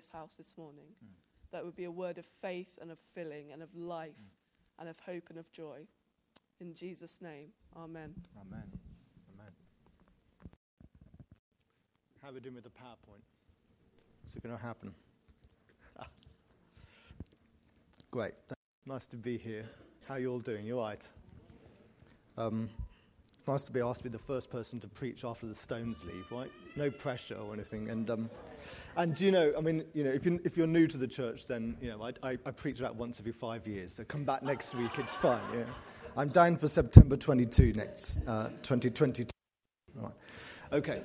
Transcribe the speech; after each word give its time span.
this 0.00 0.08
house 0.10 0.34
this 0.36 0.56
morning. 0.56 0.86
That 1.52 1.64
would 1.64 1.76
be 1.76 1.84
a 1.84 1.90
word 1.90 2.16
of 2.16 2.24
faith 2.24 2.78
and 2.80 2.90
of 2.90 2.98
filling 2.98 3.52
and 3.52 3.62
of 3.62 3.74
life 3.74 4.16
and 4.78 4.88
of 4.88 4.98
hope 5.00 5.24
and 5.28 5.38
of 5.38 5.52
joy. 5.52 5.80
In 6.60 6.74
Jesus' 6.74 7.20
name, 7.20 7.48
amen. 7.76 8.14
Amen. 8.40 8.62
Amen. 9.34 9.52
How 12.22 12.28
are 12.28 12.32
we 12.32 12.40
doing 12.40 12.54
with 12.54 12.64
the 12.64 12.70
PowerPoint? 12.70 13.22
Is 14.26 14.36
it 14.36 14.42
going 14.42 14.56
to 14.56 14.62
happen? 14.62 14.94
Great. 18.10 18.32
Nice 18.86 19.06
to 19.08 19.16
be 19.16 19.36
here. 19.36 19.64
How 20.08 20.16
you 20.16 20.32
all 20.32 20.38
doing? 20.38 20.64
You 20.64 20.78
all 20.78 20.86
right? 20.86 21.08
Um, 22.38 22.70
it's 23.36 23.46
nice 23.46 23.64
to 23.64 23.72
be 23.72 23.80
asked 23.80 23.98
to 23.98 24.04
be 24.04 24.10
the 24.10 24.18
first 24.18 24.50
person 24.50 24.80
to 24.80 24.88
preach 24.88 25.24
after 25.24 25.46
the 25.46 25.54
Stones 25.54 26.04
leave, 26.04 26.30
right? 26.30 26.50
No 26.80 26.90
pressure 26.90 27.34
or 27.34 27.52
anything. 27.52 27.90
And, 27.90 28.08
um, 28.08 28.30
and 28.96 29.20
you 29.20 29.30
know, 29.30 29.52
I 29.56 29.60
mean, 29.60 29.84
you 29.92 30.02
know, 30.02 30.08
if, 30.08 30.24
you, 30.24 30.40
if 30.44 30.56
you're 30.56 30.66
new 30.66 30.86
to 30.86 30.96
the 30.96 31.06
church, 31.06 31.46
then, 31.46 31.76
you 31.78 31.90
know, 31.90 32.02
I, 32.02 32.30
I, 32.30 32.38
I 32.46 32.50
preach 32.52 32.80
about 32.80 32.96
once 32.96 33.20
every 33.20 33.32
five 33.32 33.66
years. 33.68 33.92
So 33.92 34.04
come 34.04 34.24
back 34.24 34.42
next 34.42 34.74
week, 34.74 34.92
it's 34.96 35.14
fine. 35.14 35.42
Yeah. 35.52 35.64
I'm 36.16 36.30
down 36.30 36.56
for 36.56 36.68
September 36.68 37.18
22 37.18 37.74
next, 37.74 38.26
uh, 38.26 38.48
2022. 38.62 39.28
Right. 39.94 40.10
Okay. 40.72 41.02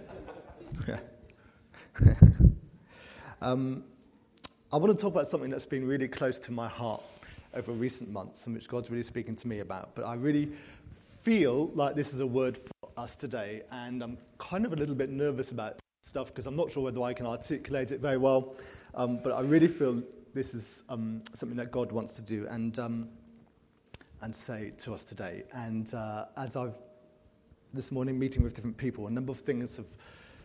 Yeah. 0.88 1.00
um, 3.42 3.84
I 4.72 4.78
want 4.78 4.98
to 4.98 4.98
talk 4.98 5.14
about 5.14 5.28
something 5.28 5.50
that's 5.50 5.66
been 5.66 5.86
really 5.86 6.08
close 6.08 6.40
to 6.40 6.54
my 6.54 6.70
heart 6.70 7.04
over 7.54 7.74
recent 7.74 8.12
months 8.12 8.46
and 8.46 8.56
which 8.56 8.70
God's 8.70 8.90
really 8.92 9.04
speaking 9.04 9.36
to 9.36 9.48
me 9.50 9.60
about. 9.60 9.94
But 9.94 10.06
I 10.06 10.16
really 10.16 10.54
feel 11.22 11.68
like 11.74 11.96
this 11.96 12.14
is 12.14 12.22
a 12.22 12.28
word 12.28 12.58
for 12.58 12.72
us 12.98 13.16
today, 13.16 13.64
and 13.72 14.02
I'm 14.02 14.18
kind 14.38 14.66
of 14.66 14.74
a 14.74 14.76
little 14.76 14.96
bit 14.96 15.10
nervous 15.10 15.52
about 15.52 15.80
stuff 16.02 16.28
because 16.28 16.46
I'm 16.46 16.56
not 16.56 16.72
sure 16.72 16.84
whether 16.84 17.02
I 17.02 17.14
can 17.14 17.26
articulate 17.26 17.92
it 17.92 18.00
very 18.00 18.18
well. 18.18 18.56
Um, 18.94 19.20
but 19.24 19.34
I 19.34 19.42
really 19.42 19.68
feel 19.68 20.02
this 20.34 20.54
is 20.54 20.84
um, 20.90 21.24
something 21.34 21.58
that 21.58 21.72
God 21.72 21.92
wants 21.92 22.16
to 22.18 22.26
do 22.26 22.48
and, 22.48 22.78
um, 22.80 23.10
and 24.22 24.36
say 24.36 24.74
to 24.80 24.94
us 24.94 25.04
today. 25.06 25.44
And 25.54 25.94
uh, 25.94 26.26
as 26.38 26.56
I've 26.56 26.78
this 27.74 27.92
morning 27.92 28.18
meeting 28.18 28.44
with 28.44 28.54
different 28.54 28.78
people, 28.78 29.08
a 29.08 29.10
number 29.12 29.32
of 29.32 29.40
things 29.40 29.76
have 29.76 29.88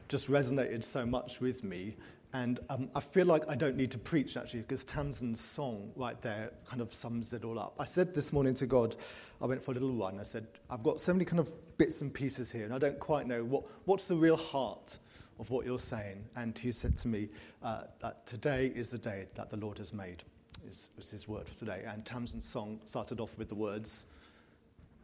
just 0.08 0.28
resonated 0.28 0.82
so 0.82 1.06
much 1.06 1.40
with 1.40 1.62
me. 1.62 1.96
And 2.32 2.60
um, 2.68 2.88
I 2.94 3.00
feel 3.00 3.26
like 3.26 3.42
I 3.48 3.56
don't 3.56 3.76
need 3.76 3.90
to 3.90 3.98
preach 3.98 4.36
actually, 4.36 4.60
because 4.60 4.84
Tamsin's 4.84 5.40
song 5.40 5.90
right 5.96 6.20
there 6.22 6.52
kind 6.64 6.80
of 6.80 6.94
sums 6.94 7.32
it 7.32 7.44
all 7.44 7.58
up. 7.58 7.74
I 7.78 7.84
said 7.84 8.14
this 8.14 8.32
morning 8.32 8.54
to 8.54 8.66
God, 8.66 8.94
I 9.40 9.46
went 9.46 9.62
for 9.62 9.72
a 9.72 9.74
little 9.74 9.92
run. 9.92 10.20
I 10.20 10.22
said, 10.22 10.46
I've 10.68 10.84
got 10.84 11.00
so 11.00 11.12
many 11.12 11.24
kind 11.24 11.40
of 11.40 11.52
bits 11.76 12.02
and 12.02 12.14
pieces 12.14 12.52
here, 12.52 12.64
and 12.64 12.72
I 12.72 12.78
don't 12.78 13.00
quite 13.00 13.26
know 13.26 13.42
what, 13.42 13.64
what's 13.84 14.04
the 14.04 14.14
real 14.14 14.36
heart 14.36 14.98
of 15.40 15.50
what 15.50 15.66
you're 15.66 15.78
saying. 15.78 16.24
And 16.36 16.56
he 16.56 16.70
said 16.70 16.94
to 16.96 17.08
me 17.08 17.30
uh, 17.62 17.84
that 18.00 18.26
today 18.26 18.70
is 18.76 18.90
the 18.90 18.98
day 18.98 19.26
that 19.34 19.50
the 19.50 19.56
Lord 19.56 19.78
has 19.78 19.92
made, 19.92 20.22
is, 20.64 20.90
his 21.10 21.26
word 21.26 21.48
for 21.48 21.58
today. 21.58 21.82
And 21.84 22.06
Tamsin's 22.06 22.48
song 22.48 22.78
started 22.84 23.18
off 23.18 23.38
with 23.38 23.48
the 23.48 23.56
words, 23.56 24.06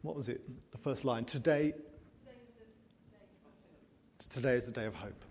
what 0.01 0.15
was 0.15 0.29
it? 0.29 0.41
The 0.71 0.77
first 0.77 1.03
line, 1.03 1.25
today, 1.25 1.73
today 4.29 4.53
is 4.53 4.67
the 4.67 4.71
day 4.71 4.85
of 4.85 4.95
hope 4.95 5.25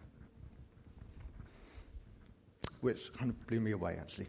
which 2.80 3.12
kind 3.14 3.30
of 3.30 3.46
blew 3.46 3.60
me 3.60 3.72
away, 3.72 3.96
actually. 4.00 4.28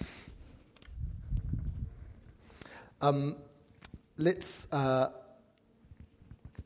um, 3.00 3.36
let's 4.16 4.72
uh, 4.72 5.10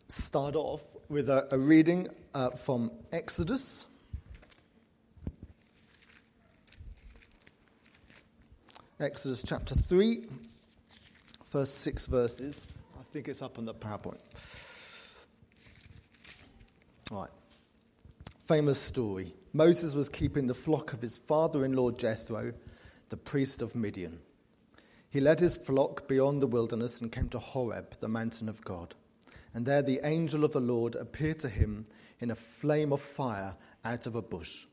start 0.09 0.57
off 0.57 0.83
with 1.09 1.29
a, 1.29 1.47
a 1.55 1.59
reading 1.59 2.09
uh, 2.35 2.51
from 2.51 2.91
Exodus. 3.13 3.87
Exodus 8.99 9.45
chapter 9.47 9.75
3, 9.75 10.25
first 11.45 11.83
six 11.83 12.07
verses. 12.07 12.67
I 12.99 13.03
think 13.13 13.29
it's 13.29 13.43
up 13.43 13.59
on 13.59 13.67
the 13.67 13.75
PowerPoint. 13.75 14.17
All 17.13 17.21
right. 17.21 17.31
Famous 18.45 18.79
story. 18.79 19.35
Moses 19.57 19.95
was 19.95 20.11
keeping 20.11 20.47
the 20.47 20.53
flock 20.53 20.93
of 20.93 21.01
his 21.01 21.17
father 21.17 21.65
in 21.65 21.73
law 21.73 21.91
Jethro, 21.91 22.53
the 23.09 23.17
priest 23.17 23.63
of 23.63 23.75
Midian. 23.75 24.21
He 25.09 25.19
led 25.19 25.41
his 25.41 25.57
flock 25.57 26.07
beyond 26.07 26.43
the 26.43 26.47
wilderness 26.47 27.01
and 27.01 27.11
came 27.11 27.31
to 27.31 27.39
Horeb, 27.39 27.99
the 28.01 28.07
mountain 28.07 28.51
of 28.51 28.63
God. 28.63 28.95
And 29.55 29.65
there 29.65 29.81
the 29.81 30.01
angel 30.05 30.45
of 30.45 30.53
the 30.53 30.61
Lord 30.61 30.95
appeared 30.95 31.41
to 31.41 31.49
him 31.49 31.87
in 32.21 32.31
a 32.31 32.37
flame 32.37 32.93
of 32.93 33.01
fire 33.01 33.57
out 33.83 34.07
of 34.07 34.15
a 34.15 34.21
bush. 34.21 34.67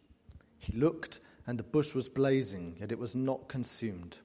He 0.57 0.77
looked, 0.77 1.21
and 1.47 1.57
the 1.57 1.63
bush 1.63 1.95
was 1.95 2.09
blazing, 2.09 2.75
yet 2.77 2.91
it 2.91 2.99
was 2.99 3.15
not 3.15 3.47
consumed. 3.47 4.17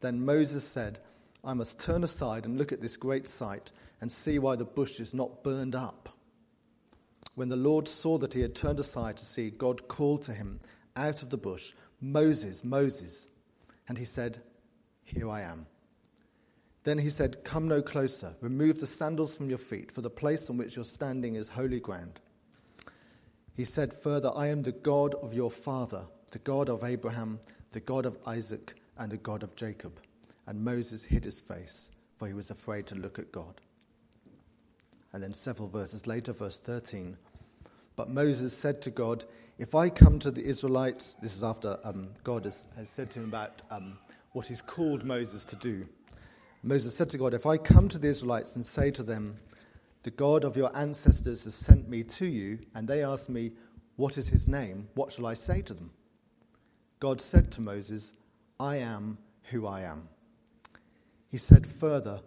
Then 0.00 0.22
Moses 0.22 0.64
said, 0.64 0.98
I 1.42 1.54
must 1.54 1.80
turn 1.80 2.04
aside 2.04 2.44
and 2.44 2.58
look 2.58 2.72
at 2.72 2.82
this 2.82 2.98
great 2.98 3.26
sight 3.26 3.72
and 4.02 4.12
see 4.12 4.38
why 4.38 4.56
the 4.56 4.66
bush 4.66 5.00
is 5.00 5.14
not 5.14 5.42
burned 5.42 5.74
up. 5.74 6.10
When 7.36 7.50
the 7.50 7.56
Lord 7.56 7.86
saw 7.86 8.16
that 8.18 8.32
he 8.32 8.40
had 8.40 8.54
turned 8.54 8.80
aside 8.80 9.18
to 9.18 9.24
see, 9.26 9.50
God 9.50 9.88
called 9.88 10.22
to 10.22 10.32
him 10.32 10.58
out 10.96 11.22
of 11.22 11.28
the 11.28 11.36
bush, 11.36 11.74
Moses, 12.00 12.64
Moses. 12.64 13.28
And 13.88 13.96
he 13.98 14.06
said, 14.06 14.40
Here 15.04 15.28
I 15.28 15.42
am. 15.42 15.66
Then 16.84 16.96
he 16.96 17.10
said, 17.10 17.44
Come 17.44 17.68
no 17.68 17.82
closer, 17.82 18.34
remove 18.40 18.78
the 18.78 18.86
sandals 18.86 19.36
from 19.36 19.50
your 19.50 19.58
feet, 19.58 19.92
for 19.92 20.00
the 20.00 20.08
place 20.08 20.48
on 20.48 20.56
which 20.56 20.76
you're 20.76 20.84
standing 20.84 21.34
is 21.34 21.50
holy 21.50 21.78
ground. 21.78 22.20
He 23.54 23.66
said 23.66 23.92
further, 23.92 24.32
I 24.34 24.48
am 24.48 24.62
the 24.62 24.72
God 24.72 25.14
of 25.16 25.34
your 25.34 25.50
father, 25.50 26.04
the 26.32 26.38
God 26.38 26.70
of 26.70 26.84
Abraham, 26.84 27.38
the 27.70 27.80
God 27.80 28.06
of 28.06 28.16
Isaac, 28.26 28.74
and 28.96 29.12
the 29.12 29.18
God 29.18 29.42
of 29.42 29.56
Jacob. 29.56 30.00
And 30.46 30.64
Moses 30.64 31.04
hid 31.04 31.24
his 31.24 31.40
face, 31.40 31.90
for 32.16 32.28
he 32.28 32.34
was 32.34 32.50
afraid 32.50 32.86
to 32.86 32.94
look 32.94 33.18
at 33.18 33.30
God. 33.30 33.60
And 35.16 35.22
then 35.22 35.32
several 35.32 35.66
verses 35.66 36.06
later, 36.06 36.34
verse 36.34 36.60
13, 36.60 37.16
but 37.96 38.10
Moses 38.10 38.54
said 38.54 38.82
to 38.82 38.90
God, 38.90 39.24
If 39.58 39.74
I 39.74 39.88
come 39.88 40.18
to 40.18 40.30
the 40.30 40.44
Israelites, 40.44 41.14
this 41.14 41.34
is 41.34 41.42
after 41.42 41.78
um, 41.84 42.10
God 42.22 42.44
has, 42.44 42.66
has, 42.76 42.90
said 42.90 43.10
to 43.12 43.20
him 43.20 43.24
about 43.30 43.62
um, 43.70 43.96
what 44.32 44.46
he's 44.46 44.60
called 44.60 45.06
Moses 45.06 45.46
to 45.46 45.56
do. 45.56 45.88
Moses 46.62 46.94
said 46.94 47.08
to 47.08 47.16
God, 47.16 47.32
If 47.32 47.46
I 47.46 47.56
come 47.56 47.88
to 47.88 47.98
the 47.98 48.08
Israelites 48.08 48.56
and 48.56 48.66
say 48.66 48.90
to 48.90 49.02
them, 49.02 49.38
The 50.02 50.10
God 50.10 50.44
of 50.44 50.54
your 50.54 50.70
ancestors 50.76 51.44
has 51.44 51.54
sent 51.54 51.88
me 51.88 52.02
to 52.02 52.26
you, 52.26 52.58
and 52.74 52.86
they 52.86 53.02
ask 53.02 53.30
me, 53.30 53.52
What 53.96 54.18
is 54.18 54.28
his 54.28 54.50
name? 54.50 54.86
What 54.96 55.12
shall 55.12 55.24
I 55.24 55.32
say 55.32 55.62
to 55.62 55.72
them? 55.72 55.92
God 57.00 57.22
said 57.22 57.50
to 57.52 57.62
Moses, 57.62 58.12
I 58.60 58.76
am 58.76 59.16
who 59.44 59.66
I 59.66 59.80
am. 59.80 60.10
He 61.30 61.38
said 61.38 61.66
further, 61.66 62.20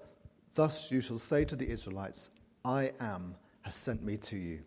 Thus 0.56 0.92
you 0.92 1.02
shall 1.02 1.20
say 1.20 1.46
to 1.46 1.56
the 1.56 1.70
Israelites, 1.70 2.32
I 2.64 2.92
am 3.00 3.36
has 3.62 3.76
sent 3.76 4.04
me 4.04 4.18
to 4.18 4.38
you. 4.38 4.60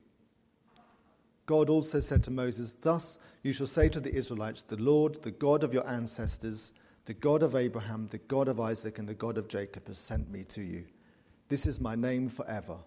God 1.46 1.68
also 1.68 2.00
said 2.00 2.22
to 2.24 2.30
Moses, 2.30 2.72
Thus 2.72 3.26
you 3.42 3.52
shall 3.52 3.66
say 3.66 3.88
to 3.88 4.00
the 4.00 4.14
Israelites, 4.14 4.62
The 4.62 4.76
Lord, 4.76 5.16
the 5.22 5.30
God 5.30 5.64
of 5.64 5.74
your 5.74 5.88
ancestors, 5.88 6.78
the 7.04 7.14
God 7.14 7.42
of 7.42 7.56
Abraham, 7.56 8.08
the 8.08 8.18
God 8.18 8.48
of 8.48 8.60
Isaac, 8.60 8.98
and 8.98 9.08
the 9.08 9.14
God 9.14 9.36
of 9.36 9.48
Jacob 9.48 9.88
has 9.88 9.98
sent 9.98 10.30
me 10.30 10.44
to 10.44 10.62
you. 10.62 10.84
This 11.48 11.66
is 11.66 11.80
my 11.80 11.94
name 11.94 12.28
forever, 12.28 12.78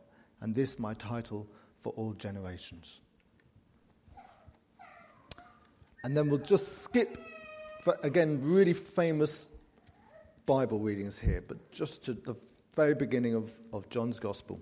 and 0.42 0.56
this 0.56 0.80
my 0.80 0.94
title 0.94 1.48
for 1.80 1.94
all 1.98 2.14
generations. 2.14 3.02
And 6.04 6.16
then 6.16 6.30
we'll 6.30 6.40
just 6.40 6.84
skip, 6.84 7.18
again, 8.04 8.40
really 8.42 8.74
famous 8.74 9.58
Bible 10.46 10.80
readings 10.80 11.20
here, 11.20 11.44
but 11.46 11.72
just 11.72 12.06
to 12.06 12.14
the 12.14 12.36
very 12.76 12.94
beginning 12.94 13.36
of, 13.36 13.52
of 13.74 13.90
John's 13.90 14.20
Gospel. 14.20 14.62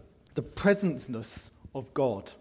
the 0.35 0.43
presenceness 0.43 1.51
of 1.75 1.93
God. 1.93 2.31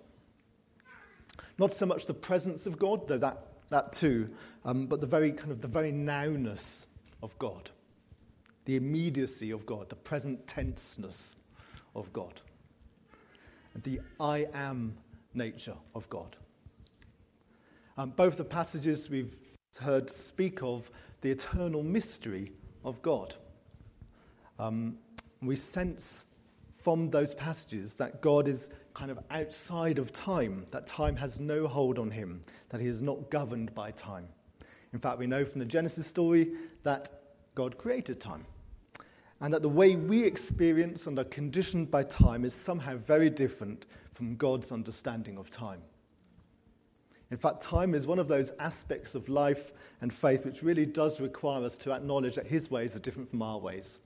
Not 1.58 1.72
so 1.72 1.86
much 1.86 2.06
the 2.06 2.14
presence 2.14 2.66
of 2.66 2.78
God, 2.78 3.06
though 3.08 3.18
that, 3.18 3.46
that 3.70 3.92
too, 3.92 4.30
um, 4.64 4.86
but 4.86 5.00
the 5.00 5.06
very 5.06 5.32
kind 5.32 5.50
of 5.50 5.60
the 5.60 5.68
very 5.68 5.92
nowness 5.92 6.86
of 7.22 7.38
God, 7.38 7.70
the 8.64 8.76
immediacy 8.76 9.50
of 9.50 9.66
God, 9.66 9.88
the 9.88 9.96
present 9.96 10.46
tenseness 10.46 11.36
of 11.94 12.12
God, 12.12 12.40
and 13.74 13.82
the 13.82 14.00
I 14.18 14.46
am 14.54 14.96
nature 15.34 15.76
of 15.94 16.08
God. 16.08 16.36
Um, 17.98 18.10
both 18.10 18.36
the 18.36 18.44
passages 18.44 19.10
we've 19.10 19.38
heard 19.80 20.08
speak 20.08 20.62
of 20.62 20.90
the 21.20 21.30
eternal 21.30 21.82
mystery 21.82 22.52
of 22.84 23.02
God. 23.02 23.34
Um, 24.58 24.98
we 25.42 25.56
sense 25.56 26.29
from 26.82 27.10
those 27.10 27.34
passages 27.34 27.94
that 27.96 28.22
God 28.22 28.48
is 28.48 28.70
kind 28.94 29.10
of 29.10 29.18
outside 29.30 29.98
of 29.98 30.12
time, 30.12 30.66
that 30.70 30.86
time 30.86 31.16
has 31.16 31.38
no 31.38 31.66
hold 31.66 31.98
on 31.98 32.10
him, 32.10 32.40
that 32.70 32.80
he 32.80 32.86
is 32.86 33.02
not 33.02 33.30
governed 33.30 33.74
by 33.74 33.90
time. 33.90 34.26
In 34.92 34.98
fact, 34.98 35.18
we 35.18 35.26
know 35.26 35.44
from 35.44 35.58
the 35.58 35.66
Genesis 35.66 36.06
story 36.06 36.52
that 36.82 37.10
God 37.54 37.76
created 37.76 38.20
time. 38.20 38.44
And 39.42 39.52
that 39.54 39.62
the 39.62 39.68
way 39.68 39.96
we 39.96 40.24
experience 40.24 41.06
and 41.06 41.18
are 41.18 41.24
conditioned 41.24 41.90
by 41.90 42.02
time 42.02 42.44
is 42.44 42.54
somehow 42.54 42.96
very 42.96 43.30
different 43.30 43.86
from 44.10 44.36
God's 44.36 44.72
understanding 44.72 45.38
of 45.38 45.50
time. 45.50 45.80
In 47.30 47.36
fact, 47.36 47.62
time 47.62 47.94
is 47.94 48.06
one 48.06 48.18
of 48.18 48.28
those 48.28 48.50
aspects 48.58 49.14
of 49.14 49.28
life 49.28 49.72
and 50.00 50.12
faith 50.12 50.44
which 50.44 50.62
really 50.62 50.84
does 50.84 51.20
require 51.20 51.64
us 51.64 51.76
to 51.78 51.92
acknowledge 51.92 52.34
that 52.34 52.46
His 52.46 52.70
ways 52.70 52.96
are 52.96 53.00
different 53.00 53.28
from 53.28 53.40
our 53.40 53.58
ways. 53.58 53.98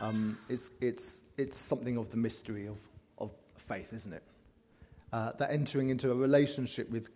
Um, 0.00 0.38
it's, 0.48 0.70
it's, 0.80 1.30
it's 1.36 1.56
something 1.56 1.98
of 1.98 2.10
the 2.10 2.16
mystery 2.16 2.66
of, 2.66 2.78
of 3.18 3.30
faith, 3.58 3.92
isn't 3.92 4.12
it? 4.12 4.22
Uh, 5.12 5.32
that 5.32 5.50
entering 5.50 5.90
into 5.90 6.10
a 6.10 6.14
relationship 6.14 6.90
with, 6.90 7.10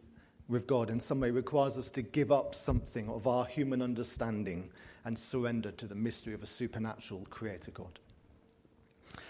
with 0.48 0.66
God 0.66 0.90
in 0.90 1.00
some 1.00 1.20
way 1.20 1.30
requires 1.30 1.78
us 1.78 1.90
to 1.92 2.02
give 2.02 2.30
up 2.30 2.54
something 2.54 3.08
of 3.08 3.26
our 3.26 3.46
human 3.46 3.80
understanding 3.80 4.70
and 5.04 5.18
surrender 5.18 5.70
to 5.72 5.86
the 5.86 5.94
mystery 5.94 6.34
of 6.34 6.42
a 6.42 6.46
supernatural 6.46 7.26
creator 7.30 7.70
God. 7.70 7.98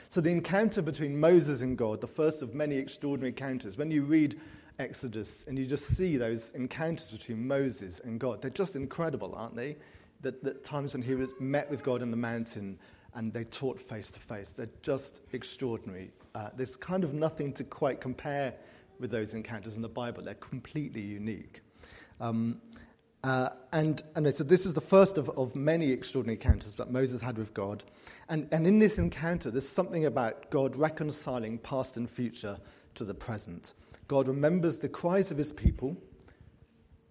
So, 0.09 0.21
the 0.21 0.31
encounter 0.31 0.81
between 0.81 1.19
Moses 1.19 1.61
and 1.61 1.77
God, 1.77 2.01
the 2.01 2.07
first 2.07 2.41
of 2.43 2.55
many 2.55 2.77
extraordinary 2.77 3.31
encounters, 3.31 3.77
when 3.77 3.91
you 3.91 4.05
read 4.05 4.41
Exodus 4.79 5.45
and 5.47 5.59
you 5.59 5.67
just 5.67 5.89
see 5.89 6.17
those 6.17 6.55
encounters 6.55 7.11
between 7.11 7.47
Moses 7.47 8.01
and 8.01 8.19
God, 8.19 8.41
they're 8.41 8.51
just 8.51 8.77
incredible, 8.77 9.35
aren't 9.35 9.57
they? 9.57 9.77
That, 10.23 10.43
that 10.43 10.65
times 10.65 10.95
when 10.95 11.03
he 11.03 11.15
was, 11.15 11.31
met 11.39 11.71
with 11.71 11.83
God 11.83 12.01
on 12.01 12.11
the 12.11 12.17
mountain 12.17 12.79
and 13.15 13.33
they 13.33 13.45
taught 13.45 13.81
face 13.81 14.11
to 14.13 14.21
face, 14.21 14.53
they're 14.53 14.69
just 14.83 15.23
extraordinary. 15.33 16.11
Uh, 16.35 16.51
there's 16.57 16.77
kind 16.77 17.05
of 17.05 17.15
nothing 17.15 17.53
to 17.55 17.65
quite 17.65 18.01
compare 18.01 18.55
with 19.01 19.11
those 19.11 19.35
encounters 19.35 19.77
in 19.77 19.83
the 19.83 19.89
Bible, 19.89 20.23
they're 20.23 20.35
completely 20.35 21.01
unique. 21.01 21.61
Um, 22.21 22.61
uh, 23.25 23.49
and, 23.73 24.03
and 24.17 24.33
so 24.35 24.45
this 24.45 24.67
is 24.67 24.75
the 24.75 24.81
first 24.81 25.17
of, 25.17 25.31
of 25.31 25.57
many 25.57 25.91
extraordinary 25.91 26.37
encounters 26.37 26.75
that 26.75 26.91
Moses 26.91 27.23
had 27.23 27.39
with 27.39 27.55
God. 27.55 27.83
And, 28.29 28.47
and 28.53 28.67
in 28.67 28.79
this 28.79 28.99
encounter, 28.99 29.51
there's 29.51 29.69
something 29.69 30.05
about 30.05 30.51
God 30.51 30.77
reconciling 30.77 31.59
past 31.59 31.97
and 31.97 32.09
future 32.09 32.59
to 32.97 33.05
the 33.05 33.15
present. 33.15 33.73
God 34.09 34.29
remembers 34.29 34.79
the 34.79 34.91
cries 34.91 35.31
of 35.31 35.39
his 35.39 35.53
people, 35.53 35.97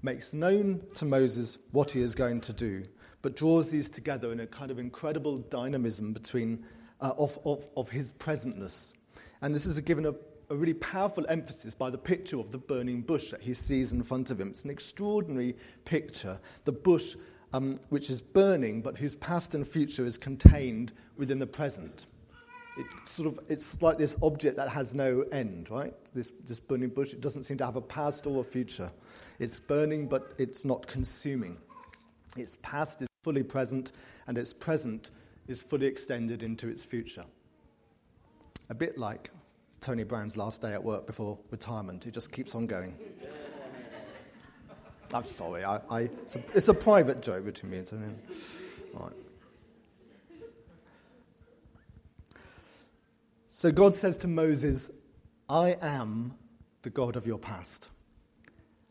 makes 0.03 0.33
known 0.33 0.83
to 0.94 1.06
Moses 1.06 1.57
what 1.71 1.89
he 1.89 2.01
is 2.01 2.13
going 2.13 2.41
to 2.41 2.53
do, 2.53 2.83
but 3.23 3.35
draws 3.35 3.71
these 3.71 3.89
together 3.89 4.31
in 4.31 4.41
a 4.41 4.45
kind 4.45 4.69
of 4.69 4.77
incredible 4.77 5.37
dynamism 5.37 6.13
between, 6.13 6.63
uh, 7.01 7.13
of, 7.17 7.39
of, 7.45 7.67
of 7.75 7.89
his 7.89 8.11
presentness. 8.11 8.93
And 9.41 9.55
this 9.55 9.65
is 9.65 9.79
given 9.79 10.05
a, 10.05 10.13
a 10.49 10.55
really 10.55 10.73
powerful 10.75 11.25
emphasis 11.29 11.73
by 11.73 11.89
the 11.89 11.97
picture 11.97 12.37
of 12.37 12.51
the 12.51 12.57
burning 12.57 13.01
bush 13.01 13.31
that 13.31 13.41
he 13.41 13.53
sees 13.53 13.93
in 13.93 14.03
front 14.03 14.29
of 14.29 14.39
him. 14.39 14.49
It's 14.49 14.65
an 14.65 14.71
extraordinary 14.71 15.55
picture. 15.85 16.37
The 16.65 16.73
bush, 16.73 17.15
um, 17.53 17.77
which 17.89 18.09
is 18.09 18.21
burning, 18.21 18.81
but 18.81 18.97
whose 18.97 19.15
past 19.15 19.55
and 19.55 19.65
future 19.65 20.05
is 20.05 20.17
contained 20.17 20.91
within 21.17 21.39
the 21.39 21.47
present. 21.47 22.07
It 22.77 22.87
sort 23.05 23.27
of, 23.27 23.39
it's 23.47 23.81
like 23.81 23.97
this 23.97 24.17
object 24.21 24.57
that 24.57 24.67
has 24.67 24.93
no 24.93 25.21
end, 25.31 25.69
right? 25.69 25.93
This, 26.13 26.31
this 26.45 26.59
burning 26.59 26.89
bush, 26.89 27.13
it 27.13 27.21
doesn't 27.21 27.43
seem 27.43 27.57
to 27.59 27.65
have 27.65 27.77
a 27.77 27.81
past 27.81 28.27
or 28.27 28.41
a 28.41 28.43
future. 28.43 28.91
It's 29.39 29.59
burning, 29.59 30.07
but 30.07 30.33
it's 30.37 30.65
not 30.65 30.85
consuming. 30.87 31.57
Its 32.35 32.57
past 32.57 33.03
is 33.03 33.07
fully 33.23 33.41
present, 33.43 33.93
and 34.27 34.37
its 34.37 34.53
present 34.53 35.09
is 35.47 35.61
fully 35.61 35.87
extended 35.87 36.43
into 36.43 36.67
its 36.67 36.83
future. 36.83 37.25
A 38.69 38.75
bit 38.75 38.97
like 38.97 39.31
Tony 39.79 40.03
Brown's 40.03 40.37
last 40.37 40.61
day 40.61 40.73
at 40.73 40.83
work 40.83 41.07
before 41.07 41.39
retirement. 41.51 42.05
it 42.05 42.13
just 42.13 42.31
keeps 42.31 42.53
on 42.55 42.67
going. 42.67 42.95
I'm 45.13 45.27
sorry, 45.27 45.63
I, 45.63 45.79
I, 45.89 45.99
it's, 46.01 46.35
a, 46.35 46.39
it's, 46.55 46.67
a, 46.69 46.73
private 46.73 47.21
joke 47.21 47.45
between 47.45 47.71
me 47.71 47.77
and 47.77 47.85
Tony. 47.85 48.05
Right. 48.93 49.11
So 53.49 53.71
God 53.71 53.93
says 53.93 54.17
to 54.17 54.27
Moses, 54.27 54.91
I 55.49 55.77
am 55.81 56.33
the 56.81 56.89
God 56.89 57.15
of 57.15 57.27
your 57.27 57.37
past. 57.37 57.89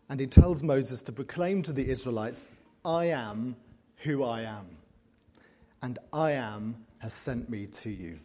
And 0.08 0.20
he 0.20 0.26
tells 0.26 0.62
Moses 0.62 1.02
to 1.02 1.12
proclaim 1.12 1.62
to 1.62 1.72
the 1.72 1.88
Israelites, 1.88 2.56
I 2.84 3.06
am 3.06 3.56
who 4.02 4.24
I 4.24 4.42
am. 4.42 4.66
And 5.82 5.98
I 6.12 6.32
am 6.32 6.76
has 6.98 7.12
sent 7.12 7.50
me 7.50 7.66
to 7.66 7.90
you. 7.90 8.18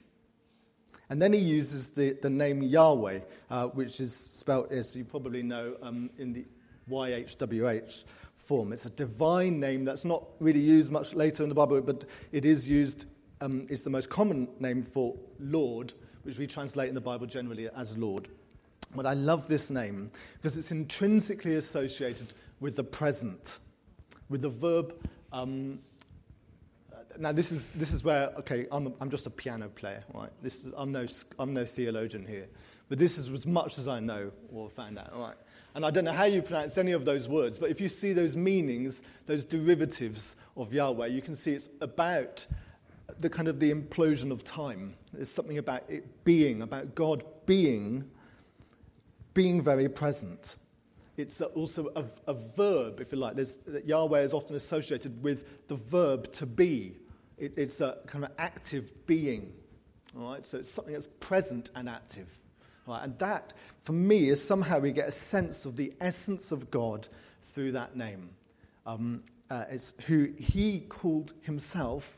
And 1.09 1.21
then 1.21 1.33
he 1.33 1.39
uses 1.39 1.89
the, 1.89 2.17
the 2.21 2.29
name 2.29 2.61
Yahweh, 2.61 3.19
uh, 3.49 3.67
which 3.67 3.99
is 3.99 4.15
spelled, 4.15 4.71
as 4.71 4.95
you 4.95 5.05
probably 5.05 5.41
know, 5.41 5.75
um, 5.81 6.09
in 6.17 6.33
the 6.33 6.45
YHWH 6.89 8.03
form. 8.35 8.73
It's 8.73 8.85
a 8.85 8.89
divine 8.89 9.59
name 9.59 9.85
that's 9.85 10.05
not 10.05 10.25
really 10.39 10.59
used 10.59 10.91
much 10.91 11.13
later 11.13 11.43
in 11.43 11.49
the 11.49 11.55
Bible, 11.55 11.81
but 11.81 12.05
it 12.31 12.45
is 12.45 12.69
used, 12.69 13.05
um, 13.41 13.65
it's 13.69 13.83
the 13.83 13.89
most 13.89 14.09
common 14.09 14.47
name 14.59 14.83
for 14.83 15.15
Lord 15.39 15.93
which 16.27 16.37
we 16.37 16.45
translate 16.45 16.89
in 16.89 16.93
the 16.93 16.99
Bible 16.99 17.25
generally 17.25 17.69
as 17.73 17.97
Lord. 17.97 18.27
But 18.93 19.05
I 19.05 19.13
love 19.13 19.47
this 19.47 19.71
name 19.71 20.11
because 20.33 20.57
it's 20.57 20.71
intrinsically 20.71 21.55
associated 21.55 22.33
with 22.59 22.75
the 22.75 22.83
present, 22.83 23.59
with 24.27 24.41
the 24.41 24.49
verb. 24.49 24.93
Um, 25.37 25.79
now, 27.19 27.31
this 27.31 27.51
is, 27.51 27.69
this 27.71 27.91
is 27.91 28.03
where, 28.03 28.29
okay, 28.39 28.65
I'm, 28.71 28.87
a, 28.87 28.91
I'm 28.99 29.09
just 29.09 29.27
a 29.27 29.29
piano 29.29 29.69
player, 29.69 30.03
right? 30.13 30.31
This 30.41 30.65
is, 30.65 30.73
I'm, 30.75 30.91
no, 30.91 31.05
I'm 31.37 31.53
no 31.53 31.65
theologian 31.65 32.25
here. 32.25 32.47
But 32.89 32.97
this 32.97 33.17
is 33.17 33.29
as 33.29 33.45
much 33.45 33.77
as 33.77 33.87
I 33.87 33.99
know 33.99 34.31
or 34.51 34.69
found 34.69 34.97
out, 34.97 35.17
right? 35.17 35.35
And 35.75 35.85
I 35.85 35.91
don't 35.91 36.05
know 36.05 36.11
how 36.11 36.23
you 36.23 36.41
pronounce 36.41 36.77
any 36.77 36.91
of 36.91 37.05
those 37.05 37.27
words, 37.27 37.59
but 37.59 37.69
if 37.69 37.79
you 37.79 37.89
see 37.89 38.13
those 38.13 38.35
meanings, 38.35 39.03
those 39.25 39.45
derivatives 39.45 40.35
of 40.55 40.73
Yahweh, 40.73 41.07
you 41.07 41.21
can 41.21 41.35
see 41.35 41.51
it's 41.53 41.69
about 41.81 42.45
the 43.19 43.29
kind 43.29 43.47
of 43.47 43.59
the 43.59 43.71
implosion 43.71 44.31
of 44.31 44.43
time. 44.43 44.95
There's 45.13 45.29
something 45.29 45.57
about 45.57 45.83
it 45.87 46.23
being, 46.23 46.61
about 46.61 46.95
God 46.95 47.23
being, 47.45 48.09
being 49.33 49.61
very 49.61 49.87
present. 49.87 50.55
It's 51.17 51.41
also 51.41 51.89
a, 51.95 52.05
a 52.27 52.33
verb, 52.33 53.01
if 53.01 53.11
you 53.11 53.17
like. 53.17 53.35
There's, 53.35 53.59
Yahweh 53.85 54.21
is 54.21 54.33
often 54.33 54.55
associated 54.55 55.23
with 55.23 55.67
the 55.67 55.75
verb 55.75 56.31
to 56.33 56.45
be. 56.45 56.93
It, 57.37 57.53
it's 57.57 57.81
a 57.81 57.97
kind 58.05 58.23
of 58.23 58.31
active 58.37 58.91
being. 59.07 59.51
All 60.15 60.31
right? 60.31 60.45
So 60.45 60.59
it's 60.59 60.69
something 60.69 60.93
that's 60.93 61.07
present 61.07 61.71
and 61.75 61.89
active. 61.89 62.31
Right? 62.85 63.03
And 63.03 63.17
that, 63.17 63.53
for 63.81 63.93
me, 63.93 64.29
is 64.29 64.43
somehow 64.43 64.79
we 64.79 64.91
get 64.91 65.07
a 65.07 65.11
sense 65.11 65.65
of 65.65 65.75
the 65.75 65.91
essence 65.99 66.51
of 66.51 66.69
God 66.69 67.07
through 67.41 67.71
that 67.71 67.95
name. 67.95 68.29
Um, 68.85 69.23
uh, 69.49 69.65
it's 69.71 69.99
who 70.03 70.29
he 70.37 70.81
called 70.81 71.33
himself 71.41 72.17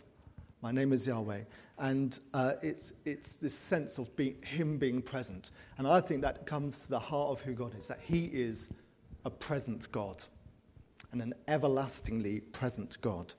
my 0.62 0.72
name 0.72 0.92
is 0.92 1.08
Yahweh. 1.08 1.42
And 1.78 2.20
uh, 2.34 2.54
it's, 2.62 2.92
it's 3.06 3.34
this 3.34 3.56
sense 3.56 3.98
of 3.98 4.10
Him 4.18 4.78
being 4.78 5.02
present. 5.02 5.52
And 5.78 5.88
I 5.88 6.02
think 6.02 6.22
that 6.22 6.46
comes 6.46 6.84
to 6.84 6.90
the 6.90 7.00
heart 7.00 7.30
of 7.30 7.42
who 7.42 7.54
God 7.54 7.76
is 7.78 7.88
that 7.88 8.00
He 8.04 8.26
is 8.26 8.74
a 9.30 9.32
present 9.32 9.92
God 9.92 10.24
and 11.12 11.22
an 11.22 11.36
everlastingly 11.48 12.40
present 12.40 12.98
God. 13.02 13.36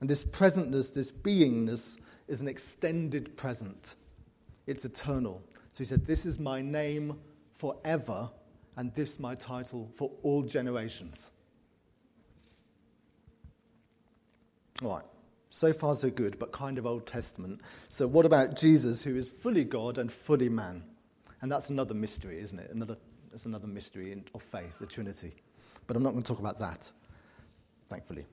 And 0.00 0.10
this 0.10 0.24
presentness, 0.24 0.92
this 0.92 1.12
beingness, 1.12 2.00
is 2.26 2.40
an 2.40 2.48
extended 2.48 3.36
present, 3.36 3.94
it's 4.66 4.84
eternal. 4.84 5.40
So 5.72 5.78
He 5.78 5.84
said, 5.84 6.04
This 6.04 6.26
is 6.26 6.40
my 6.40 6.60
name 6.60 7.18
forever, 7.54 8.28
and 8.76 8.92
this 8.94 9.20
my 9.20 9.36
title 9.36 9.88
for 9.94 10.10
all 10.22 10.42
generations. 10.42 11.30
All 14.82 14.94
right. 14.94 15.04
So 15.50 15.72
far, 15.72 15.94
so 15.94 16.10
good, 16.10 16.38
but 16.38 16.52
kind 16.52 16.76
of 16.76 16.86
Old 16.86 17.06
Testament. 17.06 17.60
So, 17.88 18.06
what 18.06 18.26
about 18.26 18.56
Jesus, 18.56 19.02
who 19.02 19.16
is 19.16 19.28
fully 19.28 19.64
God 19.64 19.96
and 19.96 20.12
fully 20.12 20.48
man? 20.48 20.84
And 21.40 21.50
that's 21.50 21.70
another 21.70 21.94
mystery, 21.94 22.40
isn't 22.40 22.58
it? 22.58 22.70
Another, 22.70 22.96
that's 23.38 23.46
another 23.46 23.68
mystery 23.68 24.20
of 24.34 24.42
faith, 24.42 24.80
the 24.80 24.86
Trinity. 24.86 25.32
But 25.86 25.96
I'm 25.96 26.02
not 26.02 26.10
going 26.10 26.24
to 26.24 26.26
talk 26.26 26.40
about 26.40 26.58
that, 26.58 26.90
thankfully. 27.86 28.26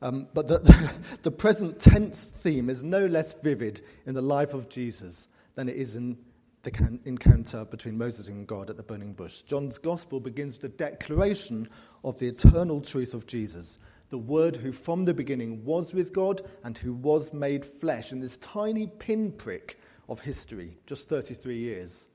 Um, 0.00 0.28
but 0.32 0.46
the, 0.46 0.58
the, 0.58 0.92
the 1.24 1.30
present 1.32 1.80
tense 1.80 2.30
theme 2.30 2.70
is 2.70 2.84
no 2.84 3.04
less 3.06 3.42
vivid 3.42 3.80
in 4.06 4.14
the 4.14 4.22
life 4.22 4.54
of 4.54 4.68
Jesus 4.68 5.26
than 5.54 5.68
it 5.68 5.74
is 5.74 5.96
in 5.96 6.16
the 6.62 7.00
encounter 7.04 7.64
between 7.64 7.98
Moses 7.98 8.28
and 8.28 8.46
God 8.46 8.70
at 8.70 8.76
the 8.76 8.84
burning 8.84 9.12
bush. 9.12 9.42
John's 9.42 9.76
gospel 9.76 10.20
begins 10.20 10.62
with 10.62 10.72
a 10.72 10.76
declaration 10.76 11.68
of 12.04 12.16
the 12.20 12.28
eternal 12.28 12.80
truth 12.80 13.12
of 13.12 13.26
Jesus 13.26 13.80
the 14.10 14.18
Word 14.18 14.54
who 14.54 14.70
from 14.70 15.04
the 15.04 15.14
beginning 15.14 15.64
was 15.64 15.92
with 15.92 16.12
God 16.12 16.42
and 16.62 16.78
who 16.78 16.92
was 16.92 17.34
made 17.34 17.64
flesh 17.64 18.12
in 18.12 18.20
this 18.20 18.36
tiny 18.36 18.86
pinprick 18.86 19.80
of 20.08 20.20
history, 20.20 20.76
just 20.86 21.08
33 21.08 21.58
years. 21.58 22.10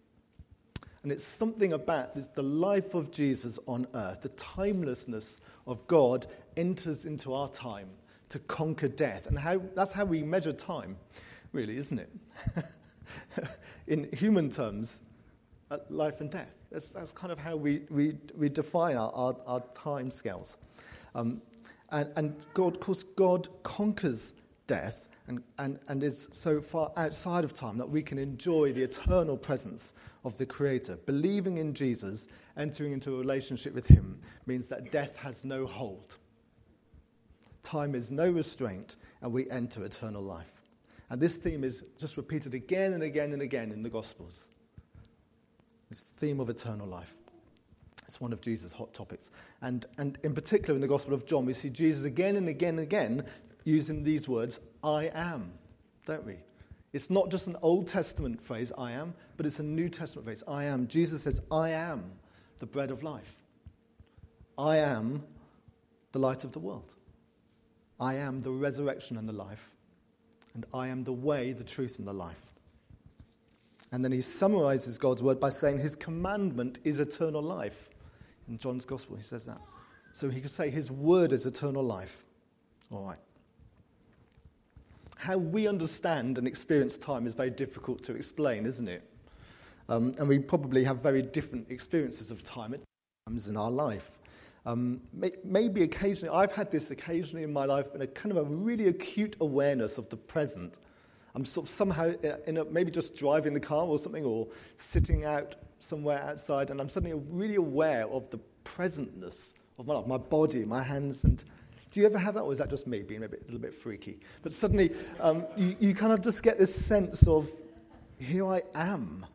And 1.03 1.11
it's 1.11 1.23
something 1.23 1.73
about 1.73 2.15
this, 2.15 2.27
the 2.27 2.43
life 2.43 2.93
of 2.93 3.11
Jesus 3.11 3.57
on 3.67 3.87
earth, 3.93 4.21
the 4.21 4.29
timelessness 4.29 5.41
of 5.65 5.85
God 5.87 6.27
enters 6.57 7.05
into 7.05 7.33
our 7.33 7.49
time 7.49 7.89
to 8.29 8.39
conquer 8.39 8.87
death. 8.87 9.27
And 9.27 9.37
how, 9.37 9.61
that's 9.75 9.91
how 9.91 10.05
we 10.05 10.23
measure 10.23 10.53
time, 10.53 10.97
really, 11.51 11.77
isn't 11.77 11.99
it? 11.99 12.09
In 13.87 14.09
human 14.13 14.49
terms, 14.49 15.01
uh, 15.71 15.77
life 15.89 16.21
and 16.21 16.29
death. 16.29 16.51
That's, 16.71 16.89
that's 16.89 17.11
kind 17.11 17.31
of 17.31 17.39
how 17.39 17.55
we, 17.55 17.81
we, 17.89 18.17
we 18.35 18.49
define 18.49 18.97
our, 18.97 19.11
our, 19.13 19.35
our 19.47 19.61
time 19.73 20.11
scales. 20.11 20.57
Um, 21.15 21.41
and, 21.91 22.11
and 22.15 22.47
God, 22.53 22.75
of 22.75 22.79
course, 22.79 23.03
God 23.03 23.47
conquers 23.63 24.33
death 24.67 25.08
and, 25.29 25.43
and, 25.59 25.79
and 25.88 26.03
is 26.03 26.27
so 26.31 26.59
far 26.59 26.91
outside 26.98 27.43
of 27.43 27.53
time 27.53 27.77
that 27.77 27.88
we 27.88 28.01
can 28.01 28.17
enjoy 28.17 28.74
the 28.74 28.81
eternal 28.81 29.38
presence 29.38 29.93
of 30.25 30.36
the 30.39 30.45
Creator. 30.45 30.98
Believing 31.05 31.57
in 31.57 31.74
Jesus, 31.74 32.29
entering 32.57 32.91
into 32.91 33.13
a 33.15 33.19
relationship 33.19 33.74
with 33.74 33.86
Him, 33.86 34.19
means 34.48 34.67
that 34.67 34.91
death 34.91 35.15
has 35.17 35.45
no 35.45 35.67
hold. 35.67 36.17
Time 37.62 37.93
is 37.93 38.12
no 38.12 38.31
restraint, 38.31 38.95
and 39.21 39.31
we 39.31 39.50
enter 39.51 39.86
eternal 39.86 40.24
life. 40.24 40.63
And 41.12 41.21
this 41.21 41.38
theme 41.38 41.63
is 41.63 41.83
just 42.00 42.17
repeated 42.17 42.55
again 42.55 42.93
and 42.93 43.03
again 43.03 43.31
and 43.31 43.41
again 43.41 43.71
in 43.71 43.83
the 43.83 43.89
Gospels. 43.89 44.50
This 45.89 46.03
theme 46.03 46.39
of 46.39 46.50
eternal 46.50 46.88
life. 46.88 47.15
It's 48.07 48.19
one 48.19 48.33
of 48.33 48.41
Jesus' 48.41 48.71
hot 48.71 48.95
topics. 48.95 49.29
And, 49.62 49.86
and 50.00 50.17
in 50.24 50.33
particular, 50.33 50.74
in 50.74 50.81
the 50.81 50.88
Gospel 50.88 51.13
of 51.13 51.27
John, 51.27 51.45
we 51.45 51.53
see 51.53 51.69
Jesus 51.69 52.03
again 52.03 52.36
and 52.36 52.50
again 52.50 52.79
and 52.79 52.79
again 52.79 53.25
using 53.63 54.03
these 54.03 54.27
words, 54.27 54.59
I 54.83 55.12
am, 55.13 55.51
don't 56.05 56.25
we? 56.25 56.38
It's 56.91 57.09
not 57.09 57.29
just 57.29 57.48
an 57.48 57.55
Old 57.62 57.88
Testament 57.88 58.41
phrase, 58.41 58.71
I 58.77 58.93
am, 58.93 59.13
but 59.38 59.45
it's 59.45 59.59
a 59.59 59.63
New 59.63 59.89
Testament 59.89 60.25
phrase, 60.25 60.43
I 60.48 60.65
am. 60.65 60.88
Jesus 60.88 61.24
says, 61.24 61.45
I 61.51 61.71
am 61.71 62.12
the 62.59 62.65
bread 62.65 62.91
of 62.91 63.03
life. 63.03 63.36
I 64.57 64.77
am 64.77 65.24
the 66.12 66.19
light 66.19 66.43
of 66.43 66.51
the 66.51 66.59
world. 66.59 66.95
I 68.00 68.15
am 68.15 68.39
the 68.39 68.51
resurrection 68.51 69.17
and 69.17 69.27
the 69.27 69.33
life. 69.33 69.75
And 70.55 70.65
I 70.74 70.88
am 70.88 71.03
the 71.03 71.13
way, 71.13 71.53
the 71.53 71.63
truth, 71.63 72.00
and 72.00 72.07
the 72.07 72.13
life. 72.13 72.51
And 73.91 74.03
then 74.03 74.12
he 74.12 74.21
summarizes 74.21 74.98
God's 74.98 75.21
word 75.21 75.39
by 75.39 75.50
saying 75.50 75.79
his 75.79 75.95
commandment 75.95 76.79
is 76.83 77.00
eternal 77.00 77.41
life. 77.41 77.89
In 78.48 78.57
John's 78.57 78.86
gospel, 78.86 79.15
he 79.15 79.24
says 79.24 79.45
that. 79.45 79.59
So 80.13 80.29
he 80.29 80.41
could 80.41 80.51
say 80.51 80.69
his 80.69 80.91
word 80.91 81.33
is 81.33 81.45
eternal 81.45 81.83
life. 81.83 82.25
All 82.91 83.05
right. 83.05 83.19
How 85.19 85.38
we 85.38 85.67
understand 85.67 86.38
and 86.38 86.47
experience 86.47 86.97
time 86.97 87.27
is 87.27 87.33
very 87.33 87.49
difficult 87.49 88.01
to 88.03 88.15
explain, 88.15 88.65
isn't 88.65 88.88
it? 88.88 89.03
Um, 89.89 90.15
and 90.17 90.29
we 90.29 90.39
probably 90.39 90.85
have 90.85 91.01
very 91.01 91.21
different 91.21 91.69
experiences 91.69 92.31
of 92.31 92.41
time 92.45 92.73
at 92.73 92.79
times 93.27 93.49
in 93.49 93.57
our 93.57 93.69
life. 93.69 94.17
Um, 94.65 95.01
may, 95.11 95.31
maybe 95.43 95.83
occasionally, 95.83 96.33
I've 96.33 96.53
had 96.53 96.71
this 96.71 96.89
occasionally 96.91 97.43
in 97.43 97.51
my 97.51 97.65
life, 97.65 97.93
in 97.93 98.01
a 98.01 98.07
kind 98.07 98.31
of 98.31 98.38
a 98.38 98.43
really 98.45 98.88
acute 98.88 99.35
awareness 99.41 99.97
of 99.97 100.09
the 100.09 100.15
present. 100.15 100.77
I'm 101.35 101.43
sort 101.43 101.65
of 101.65 101.69
somehow, 101.69 102.13
in 102.47 102.55
a, 102.55 102.63
maybe 102.63 102.89
just 102.89 103.17
driving 103.17 103.53
the 103.53 103.59
car 103.59 103.85
or 103.85 103.99
something, 103.99 104.23
or 104.23 104.47
sitting 104.77 105.25
out 105.25 105.57
somewhere 105.79 106.23
outside, 106.23 106.69
and 106.69 106.79
I'm 106.79 106.88
suddenly 106.88 107.21
really 107.29 107.55
aware 107.55 108.07
of 108.07 108.31
the 108.31 108.39
presentness 108.63 109.53
of 109.77 109.85
my 109.85 109.95
life, 109.95 110.07
my 110.07 110.17
body, 110.17 110.63
my 110.63 110.81
hands, 110.81 111.25
and 111.25 111.43
do 111.91 112.00
you 112.00 112.05
ever 112.05 112.17
have 112.17 112.36
that, 112.36 112.41
or 112.41 112.51
is 112.51 112.60
that 112.60 112.69
just 112.69 112.88
me 112.88 113.01
being 113.01 113.24
a, 113.24 113.27
bit, 113.27 113.41
a 113.41 113.46
little 113.46 113.60
bit 113.60 113.74
freaky? 113.74 114.19
But 114.43 114.53
suddenly, 114.53 114.91
um, 115.19 115.46
you, 115.58 115.75
you 115.79 115.93
kind 115.96 116.13
of 116.13 116.22
just 116.22 116.43
get 116.43 116.60
this 116.60 116.74
sense 116.74 117.27
of, 117.27 117.50
here 118.19 118.46
I 118.46 118.62
am. 118.75 119.25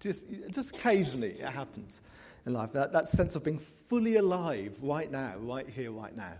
Just, 0.00 0.26
just 0.50 0.76
occasionally 0.76 1.32
it 1.40 1.48
happens 1.48 2.02
in 2.46 2.52
life. 2.52 2.72
That, 2.72 2.92
that 2.92 3.08
sense 3.08 3.36
of 3.36 3.44
being 3.44 3.58
fully 3.58 4.16
alive 4.16 4.78
right 4.82 5.10
now, 5.10 5.34
right 5.38 5.68
here, 5.68 5.92
right 5.92 6.16
now. 6.16 6.32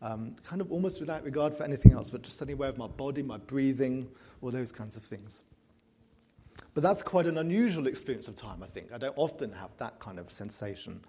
Um, 0.00 0.32
kind 0.44 0.60
of 0.60 0.70
almost 0.70 1.00
without 1.00 1.24
regard 1.24 1.54
for 1.54 1.64
anything 1.64 1.92
else, 1.92 2.10
but 2.10 2.22
just 2.22 2.38
suddenly 2.38 2.54
aware 2.54 2.68
of 2.68 2.78
my 2.78 2.86
body, 2.86 3.22
my 3.22 3.38
breathing, 3.38 4.08
all 4.40 4.50
those 4.52 4.70
kinds 4.70 4.96
of 4.96 5.02
things. 5.02 5.42
But 6.74 6.82
that's 6.84 7.02
quite 7.02 7.26
an 7.26 7.38
unusual 7.38 7.88
experience 7.88 8.28
of 8.28 8.36
time, 8.36 8.62
I 8.62 8.66
think. 8.66 8.92
I 8.92 8.98
don't 8.98 9.16
often 9.16 9.52
have 9.52 9.70
that 9.78 9.98
kind 9.98 10.20
of 10.20 10.30
sensation. 10.30 11.00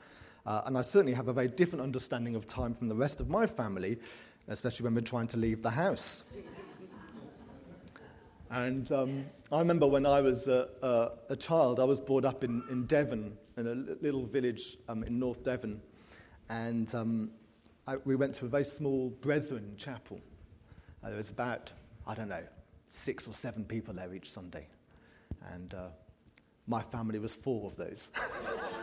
Uh, 0.49 0.63
and 0.65 0.75
I 0.75 0.81
certainly 0.81 1.13
have 1.13 1.27
a 1.27 1.33
very 1.33 1.47
different 1.47 1.83
understanding 1.83 2.35
of 2.35 2.47
time 2.47 2.73
from 2.73 2.89
the 2.89 2.95
rest 2.95 3.21
of 3.21 3.29
my 3.29 3.45
family, 3.45 3.99
especially 4.47 4.85
when 4.85 4.95
we're 4.95 5.01
trying 5.01 5.27
to 5.27 5.37
leave 5.37 5.61
the 5.61 5.69
house. 5.69 6.33
and 8.49 8.91
um, 8.91 9.25
I 9.51 9.59
remember 9.59 9.85
when 9.85 10.07
I 10.07 10.21
was 10.21 10.47
a, 10.47 10.67
a, 10.81 11.33
a, 11.33 11.35
child, 11.35 11.79
I 11.79 11.83
was 11.83 11.99
brought 11.99 12.25
up 12.25 12.43
in, 12.43 12.63
in 12.71 12.87
Devon, 12.87 13.37
in 13.57 13.67
a 13.67 13.75
little 14.03 14.25
village 14.25 14.77
um, 14.87 15.03
in 15.03 15.19
North 15.19 15.43
Devon. 15.43 15.79
And 16.49 16.95
um, 16.95 17.29
I, 17.85 17.97
we 17.97 18.15
went 18.15 18.33
to 18.35 18.45
a 18.45 18.49
very 18.49 18.65
small 18.65 19.11
Brethren 19.21 19.75
chapel. 19.77 20.19
Uh, 21.03 21.09
there 21.09 21.17
was 21.17 21.29
about, 21.29 21.71
I 22.07 22.15
don't 22.15 22.29
know, 22.29 22.43
six 22.87 23.27
or 23.27 23.35
seven 23.35 23.65
people 23.65 23.93
there 23.93 24.11
each 24.15 24.31
Sunday. 24.31 24.65
And 25.53 25.75
uh, 25.75 25.89
my 26.65 26.81
family 26.81 27.19
was 27.19 27.35
four 27.35 27.67
of 27.67 27.75
those. 27.75 28.07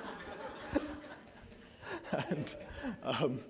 and, 2.31 2.55
um, 3.03 3.41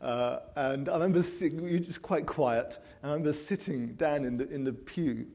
uh, 0.00 0.38
and 0.56 0.88
I 0.88 0.94
remember 0.94 1.22
sitting, 1.22 1.66
you 1.68 1.78
just 1.78 2.02
quite 2.02 2.26
quiet. 2.26 2.78
I 3.02 3.08
remember 3.08 3.32
sitting 3.32 3.94
down 3.94 4.24
in 4.24 4.36
the, 4.36 4.48
in 4.50 4.64
the 4.64 4.72
pew 4.72 5.26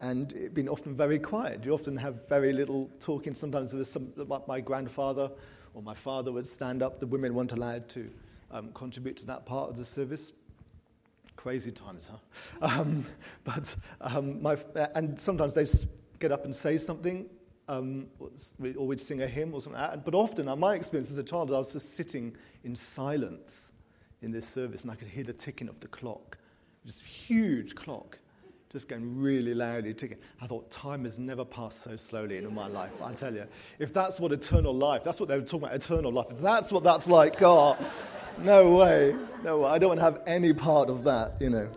and 0.00 0.32
it 0.32 0.54
being 0.54 0.68
often 0.68 0.94
very 0.94 1.18
quiet. 1.18 1.64
You 1.64 1.72
often 1.72 1.96
have 1.96 2.28
very 2.28 2.52
little 2.52 2.90
talking. 3.00 3.34
Sometimes 3.34 3.70
there 3.70 3.78
was 3.78 3.90
some, 3.90 4.12
my 4.46 4.60
grandfather 4.60 5.30
or 5.72 5.82
my 5.82 5.94
father 5.94 6.32
would 6.32 6.46
stand 6.46 6.82
up. 6.82 7.00
The 7.00 7.06
women 7.06 7.34
weren't 7.34 7.52
allowed 7.52 7.88
to 7.90 8.10
um, 8.50 8.70
contribute 8.72 9.16
to 9.18 9.26
that 9.26 9.46
part 9.46 9.70
of 9.70 9.76
the 9.76 9.84
service. 9.84 10.34
Crazy 11.36 11.72
times, 11.72 12.08
huh? 12.10 12.18
Um, 12.80 13.04
but 13.44 13.74
um, 14.00 14.42
my, 14.42 14.56
and 14.94 15.18
sometimes 15.18 15.54
they'd 15.54 15.70
get 16.20 16.32
up 16.32 16.44
and 16.44 16.54
say 16.54 16.78
something, 16.78 17.26
um, 17.68 18.06
or 18.18 18.86
we'd 18.86 19.00
sing 19.00 19.22
a 19.22 19.26
hymn 19.26 19.54
or 19.54 19.60
something. 19.60 20.02
But 20.04 20.14
often, 20.14 20.46
my 20.58 20.74
experience 20.74 21.10
as 21.10 21.18
a 21.18 21.22
child, 21.22 21.52
I 21.52 21.58
was 21.58 21.72
just 21.72 21.94
sitting 21.94 22.36
in 22.62 22.76
silence 22.76 23.72
in 24.22 24.30
this 24.30 24.48
service 24.48 24.82
and 24.82 24.90
I 24.90 24.94
could 24.94 25.08
hear 25.08 25.24
the 25.24 25.32
ticking 25.32 25.68
of 25.68 25.80
the 25.80 25.88
clock. 25.88 26.38
This 26.84 27.04
huge 27.04 27.74
clock, 27.74 28.18
just 28.70 28.88
going 28.88 29.20
really 29.20 29.54
loudly 29.54 29.94
ticking. 29.94 30.18
I 30.40 30.46
thought, 30.46 30.70
time 30.70 31.04
has 31.04 31.18
never 31.18 31.44
passed 31.44 31.82
so 31.82 31.96
slowly 31.96 32.38
in 32.38 32.54
my 32.54 32.66
life. 32.66 32.90
I 33.02 33.12
tell 33.12 33.34
you, 33.34 33.46
if 33.78 33.92
that's 33.92 34.20
what 34.20 34.32
eternal 34.32 34.74
life, 34.74 35.04
that's 35.04 35.20
what 35.20 35.28
they 35.28 35.38
were 35.38 35.44
talking 35.44 35.64
about, 35.64 35.76
eternal 35.76 36.12
life, 36.12 36.26
if 36.30 36.40
that's 36.40 36.72
what 36.72 36.84
that's 36.84 37.08
like, 37.08 37.38
God, 37.38 37.78
no 38.38 38.76
way, 38.76 39.14
no 39.42 39.60
way. 39.60 39.70
I 39.70 39.78
don't 39.78 39.88
want 39.88 40.00
to 40.00 40.04
have 40.04 40.20
any 40.26 40.52
part 40.52 40.90
of 40.90 41.04
that, 41.04 41.40
you 41.40 41.50
know. 41.50 41.70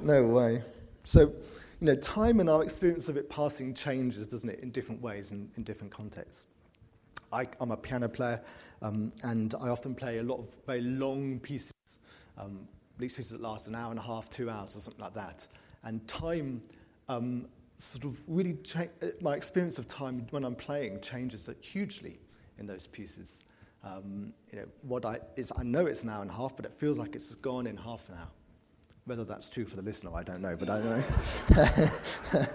No 0.00 0.24
way. 0.24 0.62
So, 1.04 1.32
you 1.84 1.90
know, 1.92 2.00
time 2.00 2.40
and 2.40 2.48
our 2.48 2.62
experience 2.62 3.10
of 3.10 3.18
it 3.18 3.28
passing 3.28 3.74
changes, 3.74 4.26
doesn't 4.26 4.48
it, 4.48 4.60
in 4.60 4.70
different 4.70 5.02
ways 5.02 5.32
and 5.32 5.50
in, 5.58 5.64
different 5.64 5.92
contexts. 5.92 6.46
I, 7.30 7.46
am 7.60 7.72
a 7.72 7.76
piano 7.76 8.08
player, 8.08 8.40
um, 8.80 9.12
and 9.22 9.54
I 9.60 9.68
often 9.68 9.94
play 9.94 10.16
a 10.16 10.22
lot 10.22 10.38
of 10.38 10.48
very 10.64 10.80
long 10.80 11.40
pieces, 11.40 11.74
um, 12.38 12.66
pieces 12.96 13.28
that 13.28 13.42
last 13.42 13.66
an 13.66 13.74
hour 13.74 13.90
and 13.90 13.98
a 13.98 14.02
half, 14.02 14.30
two 14.30 14.48
hours, 14.48 14.74
or 14.74 14.80
something 14.80 15.04
like 15.04 15.12
that. 15.12 15.46
And 15.82 16.08
time 16.08 16.62
um, 17.10 17.48
sort 17.76 18.04
of 18.04 18.18
really, 18.28 18.54
cha- 18.64 18.86
my 19.20 19.36
experience 19.36 19.76
of 19.76 19.86
time 19.86 20.26
when 20.30 20.42
I'm 20.42 20.56
playing 20.56 21.02
changes 21.02 21.50
hugely 21.60 22.18
in 22.58 22.66
those 22.66 22.86
pieces. 22.86 23.44
Um, 23.84 24.32
you 24.50 24.60
know, 24.60 24.66
what 24.80 25.04
I 25.04 25.18
is, 25.36 25.52
I 25.54 25.64
know 25.64 25.84
it's 25.84 26.02
an 26.02 26.08
hour 26.08 26.22
and 26.22 26.30
a 26.30 26.34
half, 26.34 26.56
but 26.56 26.64
it 26.64 26.72
feels 26.72 26.98
like 26.98 27.14
it's 27.14 27.34
gone 27.34 27.66
in 27.66 27.76
half 27.76 28.08
an 28.08 28.14
hour. 28.14 28.30
Whether 29.06 29.24
that's 29.24 29.50
true 29.50 29.66
for 29.66 29.76
the 29.76 29.82
listener, 29.82 30.12
I 30.14 30.22
don't 30.22 30.40
know, 30.40 30.56
but 30.56 30.70
I 30.70 30.80
know. 30.80 32.46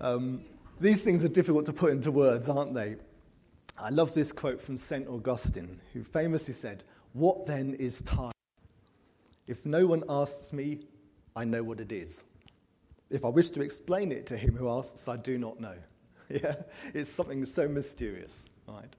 um, 0.00 0.44
these 0.80 1.02
things 1.02 1.24
are 1.24 1.28
difficult 1.28 1.66
to 1.66 1.72
put 1.72 1.90
into 1.90 2.12
words, 2.12 2.48
aren't 2.48 2.72
they? 2.72 2.96
I 3.80 3.90
love 3.90 4.14
this 4.14 4.30
quote 4.32 4.62
from 4.62 4.76
St. 4.76 5.08
Augustine, 5.08 5.80
who 5.92 6.04
famously 6.04 6.54
said, 6.54 6.84
What 7.14 7.46
then 7.46 7.74
is 7.74 8.00
time? 8.02 8.32
If 9.48 9.66
no 9.66 9.86
one 9.86 10.04
asks 10.08 10.52
me, 10.52 10.80
I 11.34 11.44
know 11.44 11.62
what 11.64 11.80
it 11.80 11.90
is. 11.90 12.22
If 13.10 13.24
I 13.24 13.28
wish 13.28 13.50
to 13.50 13.62
explain 13.62 14.12
it 14.12 14.26
to 14.26 14.36
him 14.36 14.54
who 14.54 14.68
asks, 14.68 15.08
I 15.08 15.16
do 15.16 15.38
not 15.38 15.60
know. 15.60 15.74
yeah? 16.28 16.56
It's 16.94 17.10
something 17.10 17.44
so 17.46 17.66
mysterious, 17.66 18.44
right? 18.68 18.94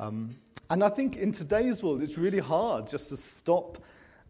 Um, 0.00 0.36
and 0.70 0.82
I 0.82 0.88
think 0.88 1.16
in 1.16 1.32
today's 1.32 1.82
world, 1.82 2.02
it's 2.02 2.18
really 2.18 2.38
hard 2.38 2.88
just 2.88 3.10
to 3.10 3.16
stop 3.16 3.78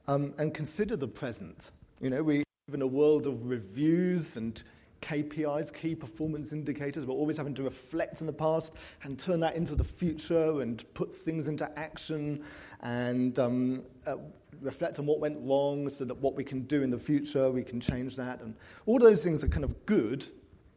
um, 0.08 0.34
and 0.38 0.54
consider 0.54 0.96
the 0.96 1.08
present. 1.08 1.72
You 2.00 2.10
know, 2.10 2.22
we 2.22 2.38
live 2.38 2.74
in 2.74 2.82
a 2.82 2.86
world 2.86 3.26
of 3.26 3.46
reviews 3.46 4.36
and 4.36 4.62
KPIs, 5.04 5.72
key 5.74 5.94
performance 5.94 6.52
indicators. 6.52 7.04
We're 7.04 7.14
always 7.14 7.36
having 7.36 7.54
to 7.54 7.62
reflect 7.62 8.20
on 8.22 8.26
the 8.26 8.32
past 8.32 8.78
and 9.02 9.18
turn 9.18 9.40
that 9.40 9.54
into 9.54 9.74
the 9.74 9.84
future 9.84 10.62
and 10.62 10.82
put 10.94 11.14
things 11.14 11.46
into 11.46 11.70
action 11.78 12.42
and 12.80 13.38
um, 13.38 13.82
uh, 14.06 14.16
reflect 14.62 14.98
on 14.98 15.06
what 15.06 15.20
went 15.20 15.36
wrong 15.40 15.90
so 15.90 16.04
that 16.06 16.16
what 16.16 16.34
we 16.34 16.44
can 16.44 16.62
do 16.62 16.82
in 16.82 16.90
the 16.90 16.98
future, 16.98 17.50
we 17.50 17.62
can 17.62 17.80
change 17.80 18.16
that. 18.16 18.40
And 18.40 18.54
all 18.86 18.98
those 18.98 19.22
things 19.22 19.44
are 19.44 19.48
kind 19.48 19.64
of 19.64 19.84
good, 19.84 20.24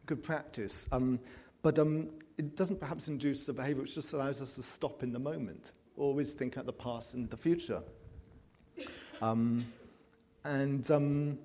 good 0.06 0.24
practice. 0.24 0.90
Um, 0.92 1.20
but 1.62 1.80
um, 1.80 2.10
it 2.38 2.58
doesn't 2.58 2.80
perhaps 2.80 3.08
induce 3.08 3.48
a 3.48 3.54
behavior 3.54 3.82
which 3.82 3.96
just 3.96 4.12
allows 4.14 4.42
us 4.42 4.56
to 4.56 4.64
stop 4.64 5.04
in 5.04 5.14
the 5.14 5.20
moment, 5.20 5.72
always 5.96 6.34
think 6.34 6.56
about 6.56 6.66
the 6.66 6.74
past 6.74 7.14
and 7.14 7.30
the 7.30 7.38
future. 7.38 7.82
Um, 9.22 9.66
and 10.44 10.90
um, 10.92 11.40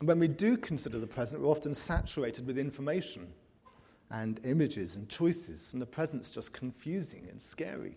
when 0.00 0.18
we 0.18 0.28
do 0.28 0.56
consider 0.56 0.98
the 0.98 1.06
present, 1.06 1.42
we're 1.42 1.50
often 1.50 1.74
saturated 1.74 2.46
with 2.46 2.58
information 2.58 3.28
and 4.10 4.40
images 4.44 4.96
and 4.96 5.08
choices, 5.08 5.72
and 5.72 5.82
the 5.82 5.86
present's 5.86 6.30
just 6.30 6.52
confusing 6.52 7.26
and 7.30 7.40
scary. 7.40 7.96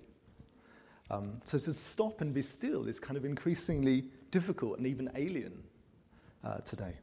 Um, 1.09 1.39
so 1.43 1.57
to 1.57 1.73
stop 1.73 2.21
and 2.21 2.33
be 2.33 2.41
still 2.41 2.87
is 2.87 2.99
kind 2.99 3.17
of 3.17 3.23
increasingly 3.23 4.05
difficult 4.31 4.77
and 4.77 4.87
even 4.87 5.09
alien 5.15 5.63
uh, 6.43 6.57
today. 6.57 6.93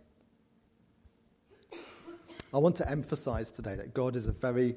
I 2.53 2.59
want 2.59 2.77
to 2.77 2.89
emphasize 2.89 3.51
today 3.51 3.75
that 3.77 3.95
God 3.95 4.15
is 4.15 4.27
a 4.27 4.33
very 4.33 4.77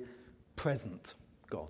present 0.56 1.14
God. 1.50 1.70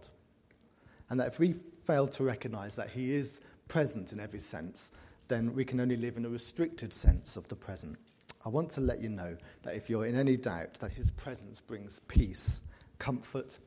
And 1.09 1.19
that 1.19 1.27
if 1.27 1.39
we 1.39 1.53
fail 1.85 2.07
to 2.07 2.23
recognize 2.23 2.75
that 2.75 2.89
He 2.89 3.13
is 3.13 3.41
present 3.67 4.13
in 4.13 4.19
every 4.19 4.39
sense, 4.39 4.95
then 5.27 5.53
we 5.53 5.65
can 5.65 5.79
only 5.79 5.98
live 5.98 6.17
in 6.17 6.25
a 6.25 6.29
restricted 6.29 6.93
sense 6.93 7.36
of 7.36 7.48
the 7.48 7.55
present. 7.55 7.98
I 8.46 8.50
want 8.50 8.69
to 8.72 8.81
let 8.81 9.01
you 9.01 9.10
know 9.10 9.36
that 9.63 9.75
if 9.75 9.89
you're 9.89 10.05
in 10.05 10.15
any 10.15 10.38
doubt, 10.38 10.75
that 10.75 10.91
His 10.91 11.12
presence 11.12 11.60
brings 11.60 12.00
peace, 12.00 12.67
comfort, 13.00 13.57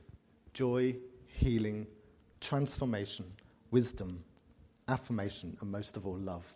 joy, 0.55 0.97
healing, 1.27 1.87
transformation, 2.41 3.27
wisdom, 3.71 4.25
affirmation, 4.89 5.57
and 5.61 5.71
most 5.71 5.97
of 5.97 6.07
all, 6.07 6.19
love. 6.19 6.55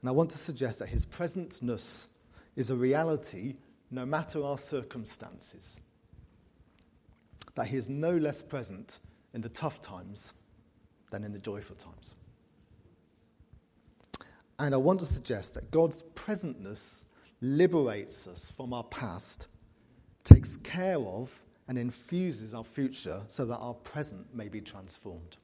And 0.00 0.08
I 0.08 0.12
want 0.12 0.30
to 0.30 0.38
suggest 0.38 0.78
that 0.80 0.88
His 0.88 1.06
presentness 1.06 2.18
is 2.56 2.70
a 2.70 2.74
reality 2.74 3.56
no 3.90 4.04
matter 4.04 4.44
our 4.44 4.58
circumstances. 4.58 5.80
That 7.54 7.68
He 7.68 7.76
is 7.76 7.88
no 7.88 8.16
less 8.16 8.42
present 8.42 8.98
in 9.32 9.40
the 9.40 9.48
tough 9.48 9.80
times 9.80 10.34
than 11.10 11.24
in 11.24 11.32
the 11.32 11.38
joyful 11.38 11.76
times. 11.76 12.14
And 14.58 14.74
I 14.74 14.78
want 14.78 15.00
to 15.00 15.06
suggest 15.06 15.54
that 15.54 15.70
God's 15.70 16.02
presentness 16.14 17.04
liberates 17.40 18.26
us 18.26 18.50
from 18.50 18.72
our 18.72 18.84
past, 18.84 19.48
takes 20.22 20.56
care 20.56 20.98
of, 20.98 21.42
and 21.66 21.78
infuses 21.78 22.54
our 22.54 22.64
future 22.64 23.20
so 23.28 23.44
that 23.46 23.56
our 23.56 23.74
present 23.74 24.34
may 24.34 24.48
be 24.48 24.60
transformed. 24.60 25.36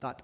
That 0.00 0.22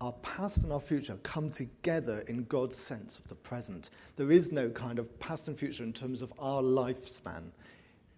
our 0.00 0.12
past 0.14 0.64
and 0.64 0.72
our 0.72 0.80
future 0.80 1.16
come 1.22 1.50
together 1.50 2.24
in 2.26 2.44
God's 2.44 2.76
sense 2.76 3.18
of 3.18 3.28
the 3.28 3.34
present. 3.34 3.90
There 4.16 4.32
is 4.32 4.50
no 4.50 4.68
kind 4.70 4.98
of 4.98 5.16
past 5.20 5.46
and 5.46 5.56
future 5.56 5.84
in 5.84 5.92
terms 5.92 6.22
of 6.22 6.32
our 6.38 6.62
lifespan, 6.62 7.52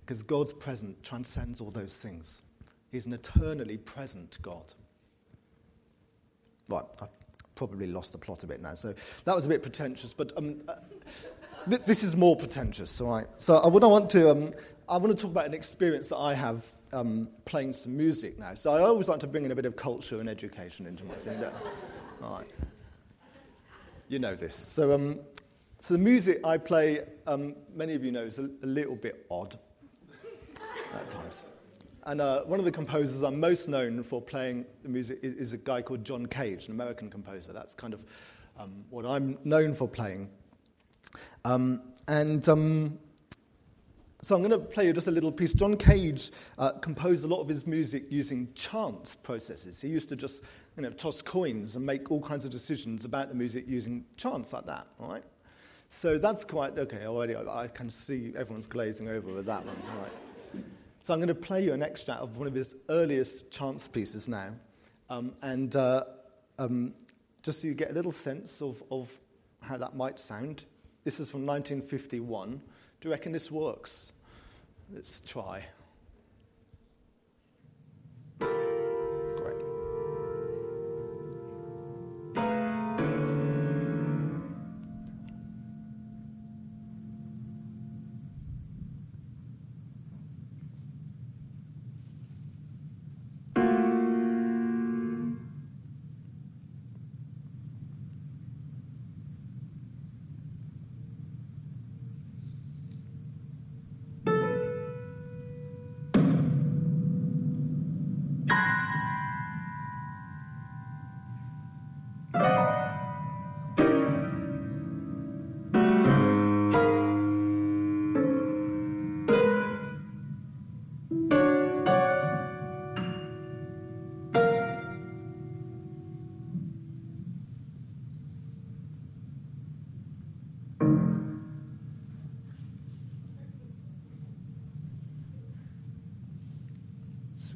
because 0.00 0.22
God's 0.22 0.52
present 0.52 1.02
transcends 1.02 1.60
all 1.60 1.70
those 1.70 1.98
things. 1.98 2.42
He's 2.90 3.06
an 3.06 3.12
eternally 3.12 3.76
present 3.76 4.38
God. 4.40 4.72
Right, 6.70 6.84
I've 7.02 7.08
probably 7.54 7.86
lost 7.86 8.12
the 8.12 8.18
plot 8.18 8.44
a 8.44 8.46
bit 8.46 8.60
now, 8.60 8.74
so 8.74 8.94
that 9.24 9.34
was 9.34 9.46
a 9.46 9.48
bit 9.48 9.62
pretentious, 9.62 10.12
but 10.12 10.32
um, 10.36 10.60
uh, 10.68 10.74
th- 11.68 11.82
this 11.86 12.02
is 12.02 12.16
more 12.16 12.36
pretentious, 12.36 13.00
all 13.00 13.10
right? 13.10 13.26
So 13.38 13.56
uh, 13.56 13.68
what 13.68 13.84
I 13.84 13.86
want 13.86 14.10
to, 14.10 14.30
um, 14.30 14.52
I 14.88 14.96
want 14.98 15.16
to 15.16 15.22
talk 15.22 15.30
about 15.30 15.46
an 15.46 15.54
experience 15.54 16.08
that 16.08 16.18
I 16.18 16.34
have 16.34 16.72
um, 16.92 17.28
playing 17.44 17.72
some 17.72 17.96
music 17.96 18.38
now. 18.38 18.54
So 18.54 18.72
I 18.72 18.80
always 18.80 19.08
like 19.08 19.20
to 19.20 19.26
bring 19.26 19.44
in 19.44 19.50
a 19.50 19.54
bit 19.54 19.66
of 19.66 19.76
culture 19.76 20.20
and 20.20 20.28
education 20.28 20.86
into 20.86 21.04
my 21.04 21.14
thing. 21.14 21.42
All 22.22 22.38
right. 22.38 22.46
You 24.08 24.18
know 24.18 24.34
this. 24.34 24.54
So, 24.54 24.92
um, 24.92 25.20
so 25.80 25.94
the 25.94 25.98
music 25.98 26.40
I 26.44 26.58
play, 26.58 27.00
um, 27.26 27.56
many 27.74 27.94
of 27.94 28.04
you 28.04 28.12
know, 28.12 28.22
is 28.22 28.38
a, 28.38 28.48
a 28.62 28.66
little 28.66 28.96
bit 28.96 29.26
odd 29.30 29.58
at 30.94 31.08
times. 31.08 31.44
And 32.06 32.20
uh, 32.20 32.42
one 32.42 32.58
of 32.58 32.66
the 32.66 32.72
composers 32.72 33.22
I'm 33.22 33.40
most 33.40 33.68
known 33.68 34.02
for 34.02 34.20
playing 34.20 34.66
the 34.82 34.90
music 34.90 35.20
is, 35.22 35.34
is, 35.36 35.52
a 35.54 35.56
guy 35.56 35.80
called 35.80 36.04
John 36.04 36.26
Cage, 36.26 36.66
an 36.66 36.72
American 36.74 37.08
composer. 37.08 37.52
That's 37.52 37.72
kind 37.72 37.94
of 37.94 38.04
um, 38.58 38.84
what 38.90 39.06
I'm 39.06 39.38
known 39.44 39.74
for 39.74 39.88
playing. 39.88 40.28
Um, 41.46 41.80
and 42.06 42.46
um, 42.46 42.98
so 44.20 44.36
I'm 44.36 44.42
going 44.42 44.50
to 44.50 44.58
play 44.58 44.86
you 44.86 44.92
just 44.92 45.06
a 45.06 45.10
little 45.10 45.32
piece. 45.32 45.54
John 45.54 45.78
Cage 45.78 46.30
uh, 46.58 46.72
composed 46.72 47.24
a 47.24 47.26
lot 47.26 47.40
of 47.40 47.48
his 47.48 47.66
music 47.66 48.04
using 48.10 48.52
chance 48.54 49.14
processes. 49.14 49.80
He 49.80 49.88
used 49.88 50.10
to 50.10 50.16
just 50.16 50.44
you 50.76 50.82
know, 50.82 50.90
toss 50.90 51.22
coins 51.22 51.74
and 51.76 51.86
make 51.86 52.10
all 52.10 52.20
kinds 52.20 52.44
of 52.44 52.50
decisions 52.50 53.06
about 53.06 53.30
the 53.30 53.34
music 53.34 53.64
using 53.66 54.04
chance 54.18 54.52
like 54.52 54.66
that, 54.66 54.86
all 55.00 55.08
right? 55.08 55.24
So 55.88 56.18
that's 56.18 56.44
quite, 56.44 56.76
okay, 56.78 57.06
already 57.06 57.34
I, 57.34 57.64
I 57.64 57.68
can 57.68 57.90
see 57.90 58.32
everyone's 58.36 58.66
glazing 58.66 59.08
over 59.08 59.32
with 59.32 59.46
that 59.46 59.64
one, 59.64 59.76
all 59.90 60.02
right? 60.02 60.33
So 61.04 61.12
I'm 61.12 61.20
going 61.20 61.28
to 61.28 61.34
play 61.34 61.62
you 61.62 61.74
an 61.74 61.82
extract 61.82 62.22
of 62.22 62.38
one 62.38 62.46
of 62.48 62.54
his 62.54 62.76
earliest 62.88 63.50
chance 63.50 63.86
pieces 63.86 64.26
now. 64.26 64.54
Um, 65.10 65.34
and 65.42 65.76
uh, 65.76 66.04
um, 66.58 66.94
just 67.42 67.60
so 67.60 67.66
you 67.66 67.74
get 67.74 67.90
a 67.90 67.92
little 67.92 68.10
sense 68.10 68.62
of, 68.62 68.82
of 68.90 69.12
how 69.60 69.76
that 69.76 69.94
might 69.94 70.18
sound, 70.18 70.64
this 71.04 71.20
is 71.20 71.28
from 71.28 71.44
1951. 71.44 72.52
Do 72.52 72.58
you 73.02 73.10
reckon 73.10 73.32
this 73.32 73.50
works? 73.50 74.12
Let's 74.90 75.20
try. 75.20 75.66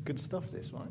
Good 0.04 0.20
stuff, 0.20 0.50
this, 0.50 0.72
right? 0.72 0.86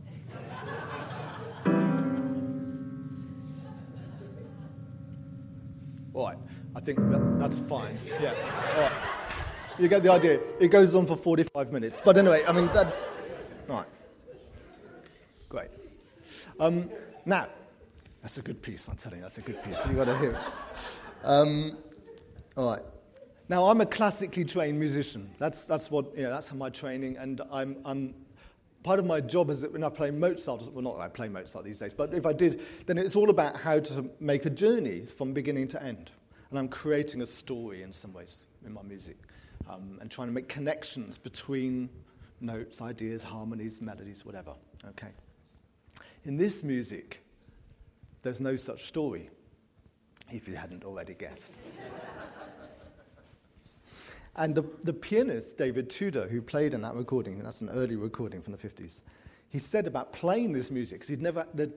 All 6.14 6.28
right, 6.28 6.38
I 6.76 6.80
think 6.80 7.00
that's 7.40 7.60
fine. 7.60 7.98
Yeah, 8.22 8.34
all 8.76 8.82
right. 8.82 8.92
You 9.80 9.88
get 9.88 10.02
the 10.02 10.12
idea. 10.12 10.40
It 10.60 10.70
goes 10.70 10.96
on 10.96 11.06
for 11.06 11.16
45 11.16 11.72
minutes. 11.72 12.02
But 12.04 12.18
anyway, 12.18 12.44
I 12.48 12.52
mean, 12.52 12.68
that's. 12.74 13.08
All 13.70 13.78
right. 13.78 13.88
Great. 15.50 15.70
Um, 16.60 16.90
now, 17.26 17.48
that's 18.22 18.38
a 18.38 18.42
good 18.42 18.62
piece, 18.62 18.88
I'm 18.88 18.96
telling 18.96 19.20
you. 19.20 19.22
That's 19.22 19.38
a 19.38 19.42
good 19.42 19.62
piece. 19.64 19.86
You've 19.86 19.98
got 19.98 20.06
to 20.06 20.18
hear 20.18 20.32
it. 20.32 20.38
Um, 21.24 21.78
all 22.56 22.72
right. 22.72 22.84
Now, 23.50 23.70
I'm 23.70 23.80
a 23.80 23.86
classically 23.86 24.44
trained 24.46 24.80
musician. 24.80 25.30
That's, 25.38 25.66
that's, 25.66 25.92
what, 25.92 26.18
you 26.18 26.24
know, 26.24 26.32
that's 26.32 26.52
my 26.54 26.70
training, 26.70 27.18
and 27.18 27.42
I'm, 27.52 27.78
I'm 27.86 28.16
part 28.88 29.00
of 29.00 29.06
my 29.06 29.20
job 29.20 29.50
is 29.50 29.60
that 29.60 29.74
when 29.74 29.84
I 29.84 29.90
play 29.90 30.12
Mozart, 30.12 30.72
well, 30.72 30.82
not 30.82 30.96
that 30.96 31.04
I 31.04 31.08
play 31.10 31.28
Mozart 31.28 31.66
these 31.66 31.80
days, 31.80 31.92
but 31.92 32.14
if 32.14 32.26
I 32.26 32.32
did, 32.32 32.62
then 32.86 32.98
it's 32.98 33.18
all 33.18 33.30
about 33.30 33.58
how 33.58 33.82
to 33.82 34.10
make 34.22 34.46
a 34.46 34.50
journey 34.50 35.02
from 35.02 35.34
beginning 35.34 35.68
to 35.70 35.84
end. 35.84 36.10
And 36.50 36.58
I'm 36.58 36.70
creating 36.70 37.22
a 37.22 37.26
story 37.26 37.84
in 37.84 37.92
some 37.92 38.14
ways 38.14 38.46
in 38.66 38.72
my 38.72 38.82
music 38.84 39.18
um, 39.70 39.98
and 40.00 40.10
trying 40.10 40.30
to 40.30 40.34
make 40.34 40.48
connections 40.48 41.18
between 41.18 41.90
notes, 42.40 42.82
ideas, 42.82 43.24
harmonies, 43.24 43.82
melodies, 43.82 44.26
whatever. 44.26 44.54
Okay. 44.88 45.10
In 46.24 46.38
this 46.38 46.64
music, 46.64 47.22
there's 48.22 48.40
no 48.40 48.56
such 48.56 48.86
story, 48.86 49.30
if 50.32 50.48
you 50.48 50.56
hadn't 50.56 50.86
already 50.86 51.14
guessed. 51.14 51.52
And 54.38 54.54
the, 54.54 54.64
the 54.84 54.94
pianist, 54.94 55.58
David 55.58 55.90
Tudor, 55.90 56.28
who 56.28 56.42
played 56.42 56.74
in 56.74 56.82
that 56.82 56.94
recording, 56.94 57.40
that's 57.40 57.62
an 57.62 57.70
early 57.70 57.96
recording 57.96 58.42
from 58.42 58.54
the 58.54 58.60
50s, 58.60 59.02
he 59.50 59.60
said 59.60 59.88
about 59.88 60.14
playing 60.14 60.54
this 60.54 60.70
music, 60.70 61.00
because 61.00 61.10
he'd 61.10 61.22
never, 61.22 61.48
there'd 61.54 61.74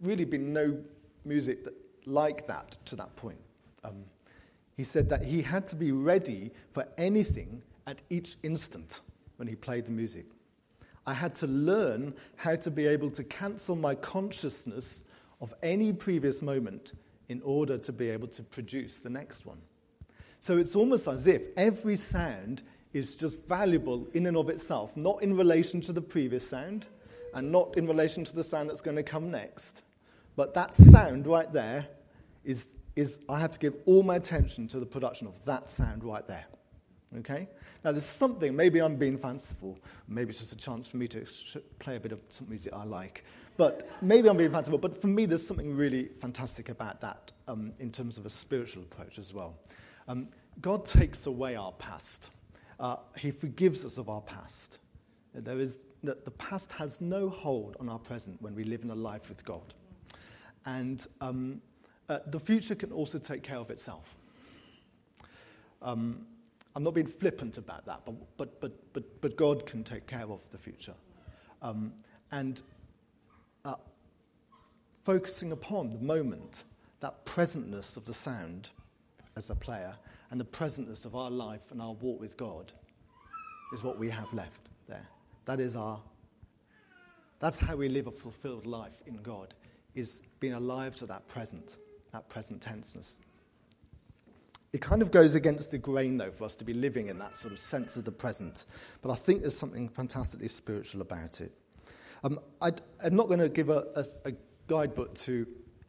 really 0.00 0.24
been 0.24 0.52
no 0.52 0.76
music 1.24 1.64
that, 1.64 1.74
like 2.06 2.46
that 2.48 2.76
to 2.86 2.96
that 2.96 3.14
point. 3.16 3.38
Um, 3.84 4.04
he 4.76 4.82
said 4.82 5.08
that 5.10 5.22
he 5.22 5.42
had 5.42 5.66
to 5.68 5.76
be 5.76 5.92
ready 5.92 6.50
for 6.72 6.86
anything 6.98 7.62
at 7.86 7.98
each 8.10 8.36
instant. 8.42 9.00
when 9.42 9.48
he 9.48 9.56
played 9.56 9.84
the 9.84 9.90
music. 9.90 10.26
I 11.04 11.14
had 11.14 11.34
to 11.36 11.48
learn 11.48 12.14
how 12.36 12.54
to 12.54 12.70
be 12.70 12.86
able 12.86 13.10
to 13.10 13.24
cancel 13.24 13.74
my 13.74 13.96
consciousness 13.96 15.02
of 15.40 15.52
any 15.64 15.92
previous 15.92 16.42
moment 16.42 16.92
in 17.28 17.42
order 17.42 17.76
to 17.76 17.92
be 17.92 18.08
able 18.08 18.28
to 18.28 18.42
produce 18.44 19.00
the 19.00 19.10
next 19.10 19.44
one. 19.44 19.58
So 20.42 20.58
it's 20.58 20.74
almost 20.74 21.06
as 21.06 21.28
if 21.28 21.56
every 21.56 21.94
sound 21.94 22.64
is 22.92 23.16
just 23.16 23.46
valuable 23.46 24.08
in 24.12 24.26
and 24.26 24.36
of 24.36 24.48
itself, 24.48 24.96
not 24.96 25.22
in 25.22 25.36
relation 25.36 25.80
to 25.82 25.92
the 25.92 26.00
previous 26.00 26.44
sound 26.48 26.88
and 27.32 27.52
not 27.52 27.76
in 27.76 27.86
relation 27.86 28.24
to 28.24 28.34
the 28.34 28.42
sound 28.42 28.68
that's 28.68 28.80
going 28.80 28.96
to 28.96 29.04
come 29.04 29.30
next. 29.30 29.82
But 30.34 30.52
that 30.54 30.74
sound 30.74 31.28
right 31.28 31.52
there 31.52 31.86
is, 32.42 32.74
is 32.96 33.20
I 33.28 33.38
have 33.38 33.52
to 33.52 33.58
give 33.60 33.74
all 33.86 34.02
my 34.02 34.16
attention 34.16 34.66
to 34.66 34.80
the 34.80 34.84
production 34.84 35.28
of 35.28 35.44
that 35.44 35.70
sound 35.70 36.02
right 36.02 36.26
there. 36.26 36.46
Okay? 37.18 37.46
Now, 37.84 37.92
there's 37.92 38.04
something, 38.04 38.56
maybe 38.56 38.80
I'm 38.80 38.96
being 38.96 39.18
fanciful, 39.18 39.78
maybe 40.08 40.30
it's 40.30 40.40
just 40.40 40.52
a 40.52 40.56
chance 40.56 40.88
for 40.88 40.96
me 40.96 41.06
to 41.06 41.24
sh- 41.24 41.58
play 41.78 41.94
a 41.94 42.00
bit 42.00 42.10
of 42.10 42.18
some 42.30 42.48
music 42.48 42.72
I 42.72 42.82
like. 42.82 43.24
But 43.56 43.88
maybe 44.00 44.28
I'm 44.28 44.38
being 44.38 44.50
fanciful, 44.50 44.78
but 44.80 45.00
for 45.00 45.06
me, 45.06 45.24
there's 45.24 45.46
something 45.46 45.76
really 45.76 46.06
fantastic 46.20 46.68
about 46.68 47.00
that 47.00 47.30
um, 47.46 47.74
in 47.78 47.92
terms 47.92 48.18
of 48.18 48.26
a 48.26 48.30
spiritual 48.30 48.82
approach 48.82 49.18
as 49.20 49.32
well. 49.32 49.54
Um, 50.08 50.28
God 50.60 50.84
takes 50.84 51.26
away 51.26 51.56
our 51.56 51.72
past, 51.72 52.30
uh, 52.78 52.96
He 53.16 53.30
forgives 53.30 53.84
us 53.84 53.98
of 53.98 54.08
our 54.08 54.20
past. 54.20 54.78
There 55.34 55.60
is, 55.60 55.80
that 56.02 56.24
the 56.24 56.30
past 56.32 56.72
has 56.72 57.00
no 57.00 57.28
hold 57.28 57.76
on 57.80 57.88
our 57.88 57.98
present 57.98 58.40
when 58.42 58.54
we 58.54 58.64
live 58.64 58.82
in 58.82 58.90
a 58.90 58.94
life 58.94 59.28
with 59.28 59.44
God. 59.44 59.74
And 60.66 61.06
um, 61.20 61.62
uh, 62.08 62.18
the 62.26 62.38
future 62.38 62.74
can 62.74 62.92
also 62.92 63.18
take 63.18 63.42
care 63.42 63.56
of 63.56 63.70
itself. 63.70 64.14
Um, 65.80 66.26
I'm 66.74 66.82
not 66.82 66.94
being 66.94 67.06
flippant 67.06 67.58
about 67.58 67.86
that, 67.86 68.02
but, 68.04 68.14
but, 68.36 68.60
but, 68.60 68.92
but, 68.92 69.20
but 69.20 69.36
God 69.36 69.66
can 69.66 69.84
take 69.84 70.06
care 70.06 70.30
of 70.30 70.48
the 70.50 70.58
future. 70.58 70.94
Um, 71.60 71.92
and 72.30 72.62
uh, 73.64 73.74
focusing 75.02 75.52
upon 75.52 75.92
the 75.92 75.98
moment, 75.98 76.64
that 77.00 77.24
presentness 77.26 77.96
of 77.96 78.04
the 78.04 78.14
sound 78.14 78.70
as 79.36 79.50
a 79.50 79.54
player, 79.54 79.94
and 80.30 80.40
the 80.40 80.44
presentness 80.44 81.04
of 81.04 81.14
our 81.14 81.30
life 81.30 81.70
and 81.70 81.80
our 81.80 81.92
walk 81.92 82.20
with 82.20 82.36
God 82.36 82.72
is 83.72 83.82
what 83.82 83.98
we 83.98 84.08
have 84.10 84.32
left 84.32 84.68
there. 84.88 85.06
That 85.44 85.60
is 85.60 85.76
our, 85.76 86.00
that's 87.38 87.58
how 87.58 87.76
we 87.76 87.88
live 87.88 88.06
a 88.06 88.10
fulfilled 88.10 88.66
life 88.66 89.02
in 89.06 89.16
God, 89.16 89.54
is 89.94 90.22
being 90.40 90.54
alive 90.54 90.96
to 90.96 91.06
that 91.06 91.26
present, 91.28 91.76
that 92.12 92.28
present 92.28 92.60
tenseness 92.60 93.20
it 94.72 94.80
kind 94.80 95.02
of 95.02 95.10
goes 95.10 95.34
against 95.34 95.70
the 95.70 95.78
grain, 95.78 96.16
though, 96.16 96.30
for 96.30 96.44
us 96.44 96.56
to 96.56 96.64
be 96.64 96.72
living 96.72 97.08
in 97.08 97.18
that 97.18 97.36
sort 97.36 97.52
of 97.52 97.58
sense 97.58 97.96
of 97.96 98.04
the 98.04 98.12
present. 98.12 98.64
But 99.02 99.10
I 99.10 99.16
think 99.16 99.42
there's 99.42 99.56
something 99.56 99.88
fantastically 99.88 100.48
spiritual 100.48 101.02
about 101.02 101.40
it. 101.40 101.52
Um, 102.24 102.38
i 102.62 102.70
am 103.04 103.16
not 103.16 103.26
going 103.26 103.40
to 103.40 103.48
give 103.48 103.68
a, 103.68 103.86
a, 103.96 104.04
a, 104.30 104.32
guidebook 104.68 105.12
to 105.12 105.44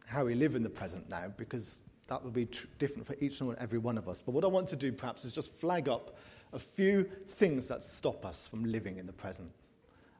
how 0.07 0.25
we 0.25 0.33
live 0.33 0.55
in 0.55 0.63
the 0.63 0.69
present 0.69 1.07
now, 1.07 1.31
because 1.37 1.81
that 2.07 2.23
would 2.23 2.33
be 2.33 2.45
tr- 2.45 2.67
different 2.79 3.07
for 3.07 3.15
each 3.19 3.41
and 3.41 3.55
every 3.57 3.79
one 3.79 3.97
of 3.97 4.07
us. 4.07 4.21
But 4.21 4.33
what 4.33 4.43
I 4.43 4.47
want 4.47 4.67
to 4.69 4.75
do, 4.75 4.91
perhaps, 4.91 5.25
is 5.25 5.33
just 5.33 5.53
flag 5.59 5.87
up 5.87 6.17
a 6.51 6.59
few 6.59 7.09
things 7.27 7.67
that 7.67 7.83
stop 7.83 8.25
us 8.25 8.47
from 8.47 8.65
living 8.65 8.97
in 8.97 9.05
the 9.05 9.13
present. 9.13 9.51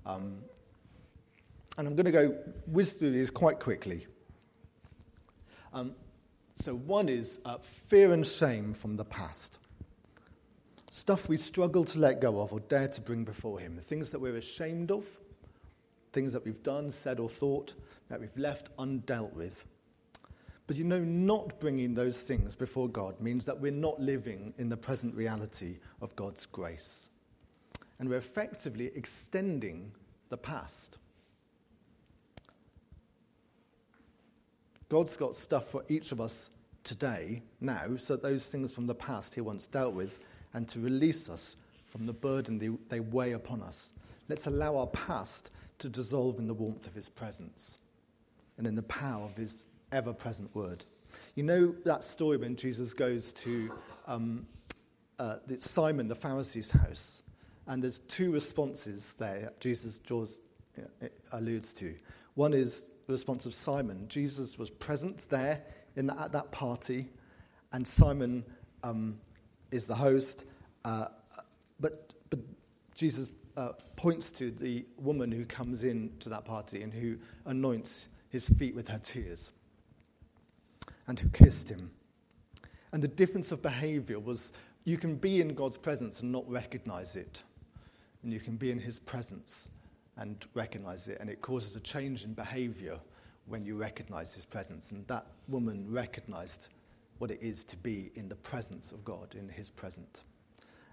Um, 0.06 0.40
and 1.78 1.88
I'm 1.88 1.96
going 1.96 2.06
to 2.06 2.12
go 2.12 2.30
whiz 2.68 2.94
through 2.94 3.12
these 3.12 3.32
quite 3.32 3.60
quickly. 3.60 4.06
Um, 5.74 5.96
so, 6.56 6.76
one 6.76 7.10
is 7.10 7.40
uh, 7.46 7.58
fear 7.88 8.14
and 8.14 8.26
shame 8.26 8.74
from 8.74 8.96
the 8.96 9.06
past. 9.06 9.58
Stuff 10.90 11.28
we 11.28 11.38
struggle 11.38 11.84
to 11.86 12.00
let 12.00 12.22
go 12.22 12.40
of 12.40 12.54
or 12.54 12.60
dare 12.60 12.88
to 12.88 13.02
bring 13.02 13.24
before 13.24 13.60
Him. 13.60 13.76
The 13.76 13.82
things 13.82 14.12
that 14.12 14.20
we're 14.20 14.36
ashamed 14.36 14.92
of, 14.92 15.08
things 16.12 16.32
that 16.34 16.46
we've 16.46 16.62
done, 16.62 16.92
said, 16.92 17.20
or 17.20 17.28
thought 17.28 17.74
that 18.10 18.20
we've 18.20 18.38
left 18.38 18.76
undealt 18.78 19.34
with. 19.34 19.66
But 20.66 20.78
you 20.78 20.86
know, 20.86 21.00
not 21.00 21.60
bringing 21.60 21.94
those 21.94 22.24
things 22.24 22.56
before 22.56 22.88
God 22.88 23.20
means 23.20 23.46
that 23.46 23.60
we're 23.60 23.72
not 23.72 24.00
living 24.00 24.54
in 24.58 24.70
the 24.70 24.78
present 24.78 25.16
reality 25.16 25.78
of 26.02 26.16
God's 26.16 26.46
grace. 26.46 27.10
And 28.00 28.10
we're 28.10 28.18
effectively 28.18 28.92
extending 28.96 29.92
the 30.30 30.38
past. 30.38 30.98
God's 34.90 35.18
got 35.18 35.36
stuff 35.36 35.70
for 35.70 35.84
each 35.90 36.12
of 36.12 36.22
us 36.22 36.50
today, 36.84 37.42
now, 37.62 37.96
so 37.98 38.16
those 38.16 38.52
things 38.52 38.74
from 38.74 38.88
the 38.88 38.96
past 38.96 39.34
he 39.34 39.42
once 39.42 39.68
dealt 39.68 39.94
with, 39.94 40.24
and 40.54 40.68
to 40.70 40.80
release 40.80 41.30
us 41.30 41.56
from 41.88 42.06
the 42.06 42.14
burden 42.14 42.80
they, 42.90 43.00
weigh 43.00 43.34
upon 43.34 43.62
us. 43.62 43.94
Let's 44.30 44.48
allow 44.48 44.78
our 44.78 44.88
past 44.88 45.52
to 45.80 45.90
dissolve 45.90 46.40
in 46.40 46.48
the 46.48 46.54
warmth 46.54 46.88
of 46.88 46.94
his 46.94 47.10
presence 47.10 47.78
and 48.58 48.68
in 48.68 48.76
the 48.76 48.84
power 48.84 49.24
of 49.24 49.36
his 49.36 49.66
ever 49.94 50.12
present 50.12 50.54
word. 50.56 50.84
You 51.36 51.44
know 51.44 51.76
that 51.86 52.04
story 52.04 52.38
when 52.38 52.56
Jesus 52.56 52.94
goes 52.94 53.32
to 53.34 53.72
um, 54.08 54.48
uh, 55.20 55.38
Simon 55.60 56.08
the 56.08 56.16
Pharisee's 56.16 56.72
house, 56.72 57.22
and 57.68 57.82
there's 57.82 58.00
two 58.00 58.32
responses 58.32 59.14
there 59.14 59.52
Jesus 59.60 60.00
Jaws 60.00 60.40
uh, 60.78 61.08
alludes 61.32 61.74
to. 61.76 61.94
One 62.34 62.54
is 62.54 62.92
the 63.06 63.14
response 63.14 63.46
of 63.46 63.54
Simon. 63.54 64.08
Jesus 64.08 64.58
was 64.58 64.72
present 64.72 65.28
there 65.30 65.62
the, 65.96 66.20
at 66.20 66.32
that 66.32 66.52
party, 66.52 67.08
and 67.72 67.88
Simon 67.88 68.44
um, 68.84 69.20
is 69.72 69.86
the 69.86 69.96
host. 69.96 70.46
Uh, 70.84 71.06
but, 71.80 72.14
but 72.32 72.40
Jesus 72.96 73.30
uh, 73.56 73.74
points 73.96 74.32
to 74.32 74.50
the 74.50 74.86
woman 74.98 75.32
who 75.32 75.46
comes 75.46 75.84
in 75.84 76.12
to 76.20 76.30
that 76.30 76.46
party 76.46 76.82
and 76.82 76.92
who 76.92 77.18
anoints 77.46 78.08
his 78.30 78.50
feet 78.50 78.76
with 78.76 78.88
her 78.88 78.98
tears 78.98 79.52
and 81.08 81.20
who 81.20 81.30
kissed 81.30 81.70
him. 81.70 81.92
And 82.92 83.02
the 83.02 83.08
difference 83.08 83.52
of 83.52 83.62
behavior 83.62 84.20
was 84.20 84.54
you 84.86 84.98
can 84.98 85.16
be 85.16 85.42
in 85.42 85.56
God's 85.56 85.78
presence 85.78 86.22
and 86.22 86.32
not 86.32 86.50
recognize 86.50 87.16
it, 87.16 87.44
and 88.22 88.32
you 88.32 88.40
can 88.40 88.56
be 88.56 88.72
in 88.72 88.80
his 88.80 89.00
presence 89.00 89.70
and 90.18 90.46
recognize 90.54 91.08
it, 91.08 91.18
and 91.20 91.30
it 91.30 91.42
causes 91.42 91.76
a 91.76 91.80
change 91.80 92.24
in 92.24 92.34
behavior 92.34 93.00
when 93.48 93.66
you 93.66 93.76
recognize 93.76 94.34
his 94.34 94.46
presence. 94.46 94.92
And 94.92 95.08
that 95.08 95.26
woman 95.48 95.88
recognized 95.90 96.70
what 97.18 97.32
it 97.32 97.40
is 97.42 97.64
to 97.66 97.78
be 97.78 98.12
in 98.16 98.30
the 98.30 98.36
presence 98.36 98.92
of 98.92 99.04
God, 99.04 99.36
in 99.38 99.50
his 99.50 99.70
presence. 99.70 100.24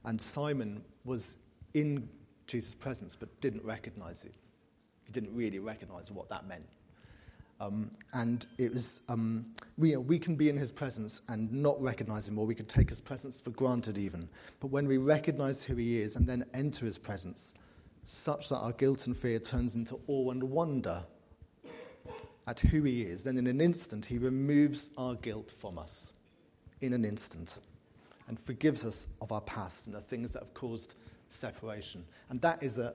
And 0.05 0.20
Simon 0.20 0.83
was 1.05 1.35
in 1.75 2.09
Jesus' 2.46 2.75
presence 2.75 3.14
but 3.14 3.40
didn't 3.40 3.64
recognize 3.64 4.25
it. 4.25 4.35
He 5.05 5.12
didn't 5.12 5.35
really 5.35 5.59
recognize 5.59 6.11
what 6.11 6.29
that 6.31 6.46
meant. 6.46 6.66
Um, 7.61 7.90
and 8.14 8.46
it 8.57 8.73
was, 8.73 9.03
um, 9.11 9.44
we, 9.77 9.90
you 9.90 9.96
know, 9.96 10.01
we 10.01 10.18
can 10.18 10.35
be 10.35 10.49
in 10.49 10.57
his 10.57 10.73
presence 10.73 11.20
and 11.29 11.53
not 11.53 11.81
recognize 11.81 12.27
him, 12.27 12.38
or 12.38 12.46
we 12.46 12.55
could 12.55 12.70
take 12.70 12.88
his 12.88 13.03
presence 13.03 13.38
for 13.38 13.51
granted 13.51 13.99
even. 13.99 14.29
But 14.61 14.68
when 14.68 14.88
we 14.88 14.96
recognize 14.96 15.62
who 15.62 15.77
he 15.77 16.01
is 16.01 16.16
and 16.16 16.27
then 16.27 16.44
enter 16.55 16.87
his 16.87 16.96
presence, 16.96 17.55
such 18.05 18.49
that 18.49 18.57
our 18.57 18.73
guilt 18.73 19.07
and 19.07 19.16
fear 19.16 19.38
turns 19.38 19.75
into 19.75 20.01
awe 20.07 20.31
and 20.31 20.42
wonder 20.42 21.05
at 22.46 22.61
who 22.61 22.83
he 22.83 23.03
is, 23.03 23.25
then 23.25 23.37
in 23.37 23.46
an 23.46 23.61
instant 23.61 24.07
he 24.07 24.16
removes 24.16 24.88
our 24.96 25.14
guilt 25.16 25.53
from 25.57 25.79
us. 25.79 26.12
In 26.81 26.94
an 26.94 27.05
instant. 27.05 27.59
And 28.27 28.40
forgives 28.40 28.87
us 28.87 29.09
of 29.20 29.33
our 29.33 29.42
past 29.42 29.87
and 29.87 29.94
the 29.94 30.01
things 30.01 30.33
that 30.33 30.42
have 30.42 30.55
caused 30.55 30.94
separation. 31.29 32.07
And 32.31 32.40
that 32.40 32.62
is 32.62 32.79
a 32.79 32.94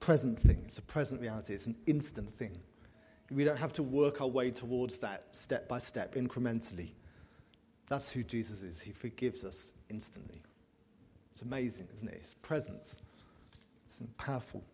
present 0.00 0.38
thing. 0.38 0.62
It's 0.64 0.78
a 0.78 0.82
present 0.82 1.20
reality. 1.20 1.52
It's 1.52 1.66
an 1.66 1.76
instant 1.86 2.30
thing. 2.30 2.56
We 3.30 3.44
don't 3.44 3.56
have 3.56 3.72
to 3.74 3.82
work 3.82 4.20
our 4.20 4.28
way 4.28 4.50
towards 4.50 4.98
that 4.98 5.34
step 5.34 5.68
by 5.68 5.78
step, 5.78 6.14
incrementally. 6.14 6.90
That's 7.88 8.10
who 8.10 8.22
Jesus 8.22 8.62
is. 8.62 8.80
He 8.80 8.92
forgives 8.92 9.44
us 9.44 9.72
instantly. 9.90 10.42
It's 11.32 11.42
amazing, 11.42 11.88
isn't 11.94 12.08
it? 12.08 12.20
His 12.20 12.34
presence. 12.34 12.98
It's 13.86 14.02
powerful. 14.18 14.64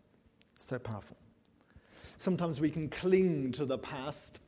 So 0.55 0.79
powerful. 0.79 1.17
Sometimes 2.17 2.61
we 2.61 2.69
can 2.69 2.89
cling 2.89 3.51
to 3.53 3.65
the 3.65 3.77
past 3.77 4.39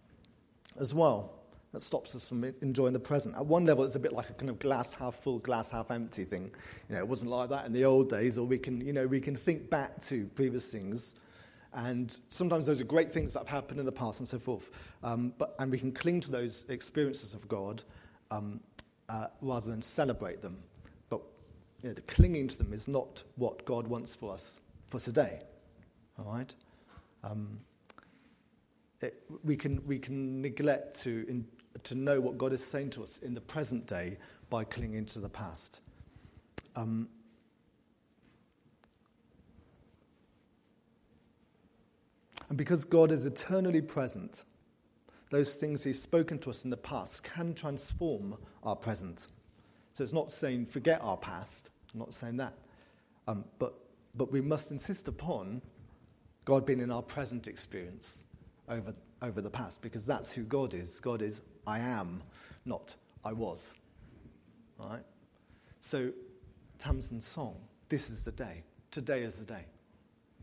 as 0.79 0.93
well. 0.93 1.33
That 1.73 1.81
stops 1.81 2.15
us 2.15 2.29
from 2.29 2.43
enjoying 2.61 2.93
the 2.93 2.99
present. 2.99 3.35
At 3.35 3.45
one 3.45 3.65
level, 3.65 3.83
it's 3.83 3.97
a 3.97 3.99
bit 3.99 4.13
like 4.13 4.29
a 4.29 4.33
kind 4.33 4.49
of 4.49 4.59
glass 4.59 4.93
half 4.93 5.15
full, 5.15 5.39
glass 5.39 5.71
half 5.71 5.91
empty 5.91 6.23
thing. 6.23 6.51
You 6.87 6.95
know, 6.95 7.01
it 7.01 7.07
wasn't 7.07 7.31
like 7.31 7.49
that 7.49 7.65
in 7.65 7.73
the 7.73 7.83
old 7.83 8.09
days, 8.09 8.37
or 8.37 8.45
we 8.45 8.57
can, 8.57 8.79
you 8.79 8.93
know, 8.93 9.05
we 9.07 9.19
can 9.19 9.35
think 9.35 9.69
back 9.69 10.01
to 10.03 10.25
previous 10.35 10.71
things. 10.71 11.15
And 11.75 12.17
sometimes 12.29 12.65
those 12.65 12.79
are 12.79 12.85
great 12.85 13.11
things 13.11 13.33
that 13.33 13.39
have 13.39 13.49
happened 13.49 13.81
in 13.81 13.85
the 13.85 13.91
past 13.91 14.21
and 14.21 14.29
so 14.29 14.39
forth. 14.39 14.71
Um, 15.03 15.33
but, 15.37 15.55
and 15.59 15.69
we 15.69 15.77
can 15.77 15.91
cling 15.91 16.21
to 16.21 16.31
those 16.31 16.65
experiences 16.69 17.33
of 17.33 17.47
God 17.49 17.83
um, 18.31 18.61
uh, 19.09 19.27
rather 19.41 19.69
than 19.69 19.81
celebrate 19.81 20.41
them. 20.41 20.57
But 21.09 21.21
you 21.83 21.89
know, 21.89 21.93
the 21.93 22.01
clinging 22.01 22.47
to 22.47 22.57
them 22.57 22.71
is 22.71 22.87
not 22.87 23.23
what 23.35 23.65
God 23.65 23.87
wants 23.87 24.15
for 24.15 24.33
us 24.33 24.61
for 24.87 25.01
today. 25.01 25.41
All 26.17 26.25
right? 26.25 26.55
Um, 27.25 27.59
it, 29.01 29.23
we, 29.43 29.57
can, 29.57 29.85
we 29.85 29.99
can 29.99 30.41
neglect 30.41 31.01
to, 31.01 31.25
in, 31.27 31.45
to 31.83 31.95
know 31.95 32.21
what 32.21 32.37
God 32.37 32.53
is 32.53 32.63
saying 32.63 32.91
to 32.91 33.03
us 33.03 33.17
in 33.17 33.33
the 33.33 33.41
present 33.41 33.85
day 33.85 34.17
by 34.49 34.63
clinging 34.63 35.07
to 35.07 35.19
the 35.19 35.27
past. 35.27 35.81
Um, 36.77 37.09
And 42.49 42.57
because 42.57 42.83
God 42.85 43.11
is 43.11 43.25
eternally 43.25 43.81
present, 43.81 44.45
those 45.31 45.55
things 45.55 45.83
He's 45.83 46.01
spoken 46.01 46.37
to 46.39 46.49
us 46.49 46.63
in 46.63 46.69
the 46.69 46.77
past 46.77 47.23
can 47.23 47.53
transform 47.53 48.37
our 48.63 48.75
present. 48.75 49.27
So 49.93 50.03
it's 50.03 50.13
not 50.13 50.31
saying 50.31 50.67
forget 50.67 51.01
our 51.01 51.17
past, 51.17 51.69
I'm 51.93 51.99
not 51.99 52.13
saying 52.13 52.37
that. 52.37 52.53
Um, 53.27 53.45
but, 53.59 53.73
but 54.15 54.31
we 54.31 54.41
must 54.41 54.71
insist 54.71 55.07
upon 55.07 55.61
God 56.43 56.65
being 56.65 56.79
in 56.79 56.91
our 56.91 57.01
present 57.01 57.47
experience 57.47 58.23
over, 58.69 58.93
over 59.21 59.41
the 59.41 59.49
past, 59.49 59.81
because 59.81 60.05
that's 60.05 60.31
who 60.31 60.43
God 60.43 60.73
is. 60.73 60.99
God 60.99 61.21
is 61.21 61.41
I 61.65 61.79
am, 61.79 62.21
not 62.65 62.95
I 63.23 63.33
was. 63.33 63.75
All 64.79 64.89
right? 64.89 65.03
So, 65.79 66.11
Tamsin's 66.77 67.25
song, 67.25 67.55
this 67.89 68.09
is 68.09 68.25
the 68.25 68.31
day. 68.31 68.63
Today 68.91 69.23
is 69.23 69.35
the 69.35 69.45
day. 69.45 69.65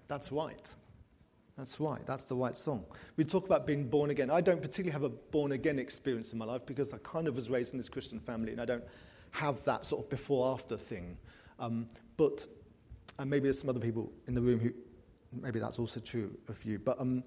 That's 0.08 0.32
right. 0.32 0.68
That's 1.56 1.78
right. 1.80 2.00
That's 2.06 2.24
the 2.24 2.34
right 2.34 2.56
song. 2.56 2.84
We 3.16 3.24
talk 3.24 3.44
about 3.44 3.66
being 3.66 3.88
born 3.88 4.10
again. 4.10 4.30
I 4.30 4.40
don't 4.40 4.60
particularly 4.60 4.92
have 4.92 5.02
a 5.02 5.10
born 5.10 5.52
again 5.52 5.78
experience 5.78 6.32
in 6.32 6.38
my 6.38 6.46
life 6.46 6.64
because 6.64 6.92
I 6.92 6.98
kind 6.98 7.28
of 7.28 7.36
was 7.36 7.50
raised 7.50 7.72
in 7.74 7.78
this 7.78 7.88
Christian 7.88 8.18
family 8.18 8.52
and 8.52 8.60
I 8.60 8.64
don't 8.64 8.84
have 9.32 9.62
that 9.64 9.84
sort 9.84 10.04
of 10.04 10.10
before 10.10 10.52
after 10.52 10.76
thing. 10.76 11.18
Um, 11.58 11.88
but, 12.16 12.46
and 13.18 13.28
maybe 13.28 13.44
there's 13.44 13.60
some 13.60 13.70
other 13.70 13.80
people 13.80 14.12
in 14.26 14.34
the 14.34 14.40
room 14.40 14.60
who, 14.60 14.72
maybe 15.32 15.58
that's 15.58 15.78
also 15.78 16.00
true 16.00 16.36
of 16.48 16.64
you. 16.64 16.78
But 16.78 16.98
um, 16.98 17.22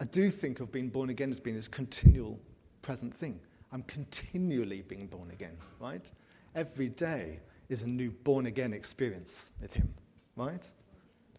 I 0.00 0.04
do 0.04 0.30
think 0.30 0.60
of 0.60 0.70
being 0.70 0.88
born 0.88 1.10
again 1.10 1.32
as 1.32 1.40
being 1.40 1.56
this 1.56 1.68
continual 1.68 2.38
present 2.82 3.14
thing. 3.14 3.40
I'm 3.72 3.82
continually 3.82 4.82
being 4.82 5.08
born 5.08 5.30
again, 5.30 5.56
right? 5.80 6.08
Every 6.54 6.88
day 6.88 7.40
is 7.68 7.82
a 7.82 7.86
new 7.86 8.10
born 8.10 8.46
again 8.46 8.72
experience 8.72 9.50
with 9.60 9.72
Him, 9.74 9.92
right? 10.36 10.66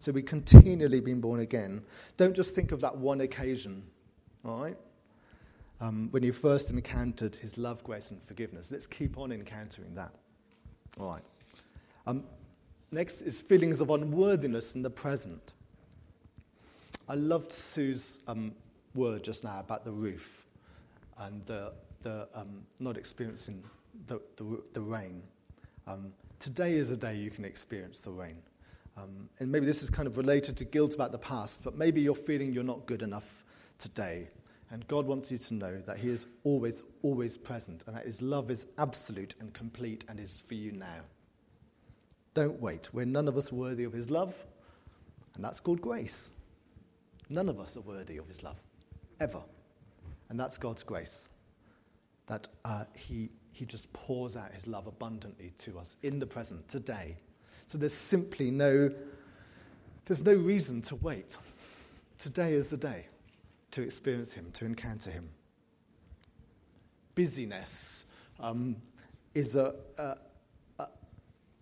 So 0.00 0.12
we 0.12 0.22
continually 0.22 1.00
being 1.00 1.20
born 1.20 1.40
again. 1.40 1.82
Don't 2.16 2.34
just 2.34 2.54
think 2.54 2.72
of 2.72 2.80
that 2.80 2.96
one 2.96 3.20
occasion, 3.20 3.82
all 4.46 4.58
right? 4.58 4.76
Um, 5.78 6.08
when 6.10 6.22
you 6.22 6.32
first 6.32 6.70
encountered 6.70 7.36
His 7.36 7.58
love, 7.58 7.84
grace, 7.84 8.10
and 8.10 8.22
forgiveness. 8.22 8.70
Let's 8.70 8.86
keep 8.86 9.18
on 9.18 9.30
encountering 9.30 9.94
that. 9.96 10.12
All 10.98 11.10
right. 11.10 11.22
Um, 12.06 12.24
next 12.90 13.20
is 13.20 13.42
feelings 13.42 13.82
of 13.82 13.90
unworthiness 13.90 14.74
in 14.74 14.82
the 14.82 14.88
present. 14.88 15.52
I 17.06 17.14
loved 17.14 17.52
Sue's 17.52 18.20
um, 18.26 18.54
word 18.94 19.22
just 19.22 19.44
now 19.44 19.60
about 19.60 19.84
the 19.84 19.92
roof 19.92 20.46
and 21.18 21.42
the, 21.42 21.72
the 22.00 22.26
um, 22.34 22.62
not 22.78 22.96
experiencing 22.96 23.62
the, 24.06 24.18
the, 24.36 24.62
the 24.72 24.80
rain. 24.80 25.22
Um, 25.86 26.14
today 26.38 26.72
is 26.72 26.90
a 26.90 26.96
day 26.96 27.16
you 27.16 27.30
can 27.30 27.44
experience 27.44 28.00
the 28.00 28.12
rain. 28.12 28.36
Um, 29.00 29.28
and 29.38 29.50
maybe 29.50 29.66
this 29.66 29.82
is 29.82 29.90
kind 29.90 30.06
of 30.06 30.16
related 30.16 30.56
to 30.58 30.64
guilt 30.64 30.94
about 30.94 31.12
the 31.12 31.18
past, 31.18 31.64
but 31.64 31.76
maybe 31.76 32.00
you're 32.00 32.14
feeling 32.14 32.52
you're 32.52 32.64
not 32.64 32.86
good 32.86 33.02
enough 33.02 33.44
today. 33.78 34.28
And 34.70 34.86
God 34.88 35.06
wants 35.06 35.32
you 35.32 35.38
to 35.38 35.54
know 35.54 35.80
that 35.86 35.98
He 35.98 36.08
is 36.08 36.26
always, 36.44 36.84
always 37.02 37.36
present, 37.38 37.82
and 37.86 37.96
that 37.96 38.06
His 38.06 38.20
love 38.22 38.50
is 38.50 38.72
absolute 38.78 39.34
and 39.40 39.52
complete 39.52 40.04
and 40.08 40.20
is 40.20 40.40
for 40.46 40.54
you 40.54 40.72
now. 40.72 41.00
Don't 42.34 42.60
wait. 42.60 42.92
We're 42.92 43.06
none 43.06 43.26
of 43.26 43.36
us 43.36 43.52
worthy 43.52 43.84
of 43.84 43.92
His 43.92 44.10
love, 44.10 44.44
and 45.34 45.42
that's 45.42 45.60
called 45.60 45.80
grace. 45.80 46.30
None 47.28 47.48
of 47.48 47.58
us 47.58 47.76
are 47.76 47.82
worthy 47.82 48.18
of 48.18 48.28
His 48.28 48.42
love, 48.42 48.60
ever. 49.18 49.42
And 50.28 50.38
that's 50.38 50.58
God's 50.58 50.82
grace. 50.82 51.30
That 52.26 52.46
uh, 52.64 52.84
he, 52.94 53.30
he 53.52 53.64
just 53.64 53.92
pours 53.92 54.36
out 54.36 54.52
His 54.52 54.66
love 54.68 54.86
abundantly 54.86 55.52
to 55.58 55.78
us 55.78 55.96
in 56.02 56.18
the 56.20 56.26
present, 56.26 56.68
today. 56.68 57.16
So 57.70 57.78
there's 57.78 57.94
simply 57.94 58.50
no, 58.50 58.90
there's 60.06 60.24
no 60.24 60.34
reason 60.34 60.82
to 60.82 60.96
wait. 60.96 61.36
Today 62.18 62.54
is 62.54 62.68
the 62.68 62.76
day 62.76 63.06
to 63.70 63.82
experience 63.82 64.32
Him, 64.32 64.50
to 64.54 64.64
encounter 64.64 65.08
Him. 65.08 65.30
Busyness 67.14 68.06
um, 68.40 68.74
is 69.36 69.54
a, 69.54 69.76
a, 69.98 70.16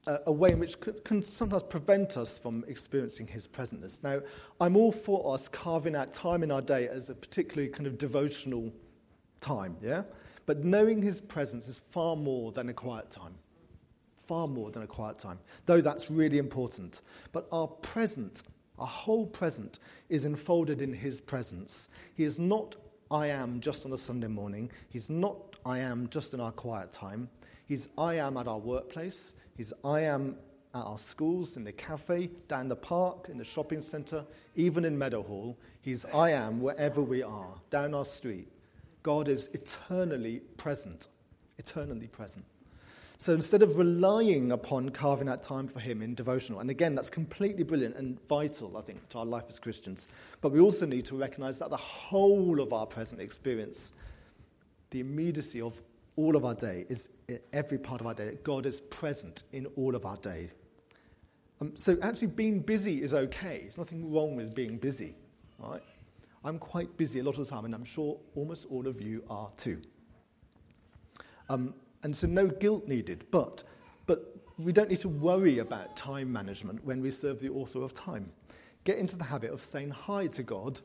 a, 0.07 0.19
a, 0.29 0.33
way 0.33 0.53
in 0.53 0.59
which 0.59 0.81
can, 0.81 0.95
can 1.05 1.23
sometimes 1.23 1.65
prevent 1.65 2.17
us 2.17 2.39
from 2.39 2.65
experiencing 2.69 3.27
His 3.27 3.47
presence. 3.47 4.03
Now, 4.03 4.23
I'm 4.63 4.79
all 4.79 4.93
for 4.93 5.35
us 5.35 5.47
carving 5.47 5.95
out 5.95 6.15
time 6.15 6.43
in 6.43 6.51
our 6.51 6.63
day 6.63 6.89
as 6.89 7.11
a 7.11 7.15
particularly 7.15 7.69
kind 7.69 7.87
of 7.87 7.99
devotional 7.99 8.73
time, 9.41 9.77
yeah? 9.83 10.05
But 10.47 10.65
knowing 10.65 11.03
His 11.03 11.21
presence 11.21 11.69
is 11.69 11.79
far 11.79 12.17
more 12.17 12.51
than 12.51 12.71
a 12.71 12.73
quiet 12.73 13.11
time 13.11 13.35
far 14.29 14.47
more 14.47 14.71
than 14.71 14.83
a 14.83 14.87
quiet 14.87 15.19
time, 15.19 15.39
though 15.65 15.81
that's 15.81 16.11
really 16.11 16.37
important. 16.37 17.01
But 17.33 17.49
our 17.51 17.67
present, 17.67 18.43
our 18.79 18.87
whole 18.87 19.27
present, 19.27 19.79
is 20.11 20.27
enfolded 20.27 20.83
in 20.83 20.93
His 20.93 21.21
presence. 21.21 21.89
He 22.15 22.25
is 22.25 22.39
not 22.39 22.77
I 23.11 23.29
am 23.29 23.61
just 23.61 23.87
on 23.87 23.93
a 23.95 23.99
Sunday 23.99 24.27
morning. 24.27 24.71
He's 24.91 25.09
not 25.09 25.57
I 25.65 25.79
am 25.79 26.09
just 26.11 26.35
in 26.35 26.41
our 26.41 26.53
quiet 26.53 26.93
time. 26.93 27.31
He's 27.67 27.89
I 27.97 28.17
am 28.17 28.37
at 28.37 28.47
our 28.47 28.59
workplace. 28.59 29.33
He's 29.57 29.73
I 29.83 30.03
am 30.03 30.37
at 30.75 30.85
our 30.85 30.99
schools, 30.99 31.57
in 31.57 31.65
the 31.65 31.73
cafe, 31.73 32.29
down 32.47 32.69
the 32.69 32.77
park, 32.77 33.29
in 33.31 33.39
the 33.39 33.45
shopping 33.45 33.81
centre, 33.81 34.25
even 34.57 34.85
in 34.85 34.99
Meadowhall. 34.99 35.57
He's 35.81 36.05
I 36.05 36.33
am 36.33 36.61
wherever 36.61 37.01
we 37.01 37.23
are, 37.23 37.55
down 37.71 37.95
our 37.95 38.05
street. 38.05 38.49
God 39.03 39.29
is 39.29 39.49
eternally 39.55 40.41
present, 40.59 41.09
eternally 41.57 42.09
present. 42.09 42.45
So 43.21 43.35
instead 43.35 43.63
of 43.63 43.77
relying 43.77 44.53
upon 44.53 44.91
carving 44.91 45.29
out 45.29 45.43
time 45.43 45.67
for 45.67 45.81
Him 45.81 46.03
in 46.03 46.15
devotional, 46.15 46.61
and 46.61 46.71
again, 46.71 46.95
that's 46.95 47.11
completely 47.11 47.65
brilliant 47.65 47.97
and 47.97 48.17
vital, 48.29 48.77
I 48.77 48.81
think, 48.81 49.09
to 49.09 49.19
our 49.19 49.27
life 49.27 49.47
as 49.51 49.59
Christians, 49.59 50.07
but 50.41 50.53
we 50.53 50.61
also 50.61 50.87
need 50.87 51.05
to 51.07 51.17
recognize 51.17 51.59
that 51.59 51.69
the 51.69 51.77
whole 51.77 52.61
of 52.61 52.73
our 52.73 52.87
present 52.87 53.21
experience, 53.21 53.95
the 54.91 55.01
immediacy 55.01 55.61
of 55.61 55.83
all 56.15 56.37
of 56.37 56.45
our 56.45 56.55
day, 56.55 56.87
is 56.89 57.17
every 57.53 57.77
part 57.77 58.01
of 58.01 58.07
our 58.07 58.15
day, 58.15 58.27
that 58.27 58.45
God 58.45 58.67
is 58.67 58.81
present 58.83 59.43
in 59.53 59.67
all 59.75 59.97
of 59.97 60.07
our 60.07 60.17
day. 60.19 60.51
Um, 61.61 61.77
so 61.77 61.97
actually, 62.01 62.29
being 62.29 62.61
busy 62.61 63.03
is 63.03 63.13
okay. 63.15 63.63
There's 63.63 63.79
nothing 63.79 64.13
wrong 64.13 64.37
with 64.37 64.55
being 64.55 64.79
busy, 64.79 65.17
right? 65.59 65.83
I'm 66.45 66.61
quite 66.61 66.97
busy 66.97 67.19
a 67.19 67.25
lot 67.25 67.37
of 67.37 67.49
the 67.49 67.51
time, 67.51 67.65
and 67.65 67.75
I'm 67.75 67.85
sure 67.85 68.17
almost 68.37 68.67
all 68.71 68.87
of 68.87 69.03
you 69.03 69.25
are 69.29 69.51
too. 69.57 69.83
Um, 71.49 71.75
and 72.03 72.17
so 72.17 72.27
no 72.27 72.47
guilt 72.47 72.87
needed. 72.87 73.27
But, 73.31 73.63
but 74.07 74.37
we 74.59 74.73
don't 74.73 74.89
need 74.89 74.99
to 74.99 75.09
worry 75.09 75.59
about 75.59 75.97
time 75.97 76.33
management 76.33 76.85
when 76.85 77.01
we 77.01 77.11
serve 77.11 77.41
the 77.41 77.51
author 77.51 77.83
of 77.83 77.95
time. 77.95 78.33
Get 78.85 78.99
into 78.99 79.17
the 79.17 79.25
habit 79.25 79.51
of 79.51 79.61
saying 79.61 79.91
hi 79.91 80.27
to 80.29 80.43
God 80.43 80.81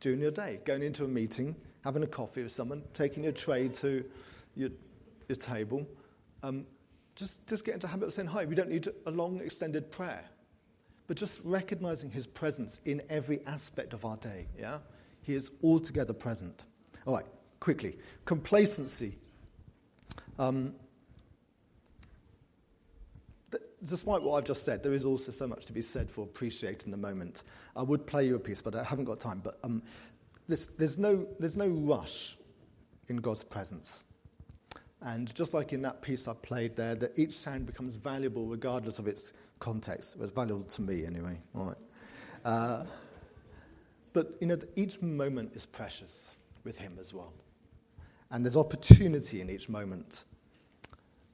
during 0.00 0.20
your 0.20 0.30
day, 0.30 0.60
going 0.64 0.82
into 0.82 1.04
a 1.04 1.08
meeting, 1.08 1.56
having 1.84 2.02
a 2.02 2.06
coffee 2.06 2.42
with 2.42 2.52
someone, 2.52 2.82
taking 2.92 3.22
your 3.22 3.32
tray 3.32 3.68
to 3.68 4.04
your, 4.54 4.70
your 5.28 5.36
table. 5.36 5.86
Um, 6.42 6.66
just, 7.14 7.48
just 7.48 7.64
get 7.64 7.74
into 7.74 7.86
the 7.86 7.90
habit 7.90 8.06
of 8.06 8.12
saying 8.12 8.28
hi. 8.28 8.44
We 8.44 8.54
don't 8.54 8.68
need 8.68 8.88
a 9.06 9.10
long, 9.10 9.40
extended 9.40 9.90
prayer, 9.90 10.24
but 11.06 11.16
just 11.16 11.40
recognizing 11.44 12.10
his 12.10 12.26
presence 12.26 12.80
in 12.84 13.02
every 13.08 13.40
aspect 13.46 13.94
of 13.94 14.04
our 14.04 14.16
day. 14.18 14.46
Yeah? 14.58 14.78
He 15.22 15.34
is 15.34 15.50
altogether 15.62 16.12
present. 16.12 16.64
All 17.06 17.14
right, 17.14 17.26
quickly. 17.58 17.98
Complacency 18.24 19.14
um, 20.38 20.74
despite 23.84 24.22
what 24.22 24.36
I've 24.36 24.44
just 24.44 24.64
said, 24.64 24.82
there 24.82 24.92
is 24.92 25.04
also 25.04 25.32
so 25.32 25.46
much 25.46 25.66
to 25.66 25.72
be 25.72 25.82
said 25.82 26.10
for 26.10 26.22
appreciating 26.24 26.90
the 26.90 26.96
moment. 26.96 27.44
I 27.74 27.82
would 27.82 28.06
play 28.06 28.26
you 28.26 28.36
a 28.36 28.38
piece, 28.38 28.62
but 28.62 28.74
I 28.74 28.84
haven't 28.84 29.04
got 29.04 29.20
time. 29.20 29.40
But 29.42 29.56
um, 29.64 29.82
there's, 30.48 30.68
there's, 30.68 30.98
no, 30.98 31.26
there's 31.38 31.56
no 31.56 31.68
rush 31.68 32.36
in 33.08 33.16
God's 33.16 33.44
presence. 33.44 34.04
And 35.02 35.32
just 35.34 35.54
like 35.54 35.72
in 35.72 35.82
that 35.82 36.02
piece 36.02 36.26
I 36.26 36.34
played 36.34 36.74
there, 36.74 36.94
that 36.96 37.18
each 37.18 37.32
sound 37.32 37.66
becomes 37.66 37.96
valuable 37.96 38.46
regardless 38.46 38.98
of 38.98 39.06
its 39.06 39.34
context. 39.60 40.16
It 40.16 40.20
was 40.20 40.30
valuable 40.30 40.64
to 40.64 40.82
me 40.82 41.06
anyway. 41.06 41.38
All 41.54 41.66
right. 41.66 41.76
Uh, 42.44 42.84
but 44.12 44.34
you 44.40 44.46
know, 44.46 44.58
each 44.74 45.02
moment 45.02 45.52
is 45.54 45.66
precious 45.66 46.32
with 46.64 46.78
Him 46.78 46.96
as 46.98 47.12
well 47.12 47.32
and 48.30 48.44
there's 48.44 48.56
opportunity 48.56 49.40
in 49.40 49.50
each 49.50 49.68
moment. 49.68 50.24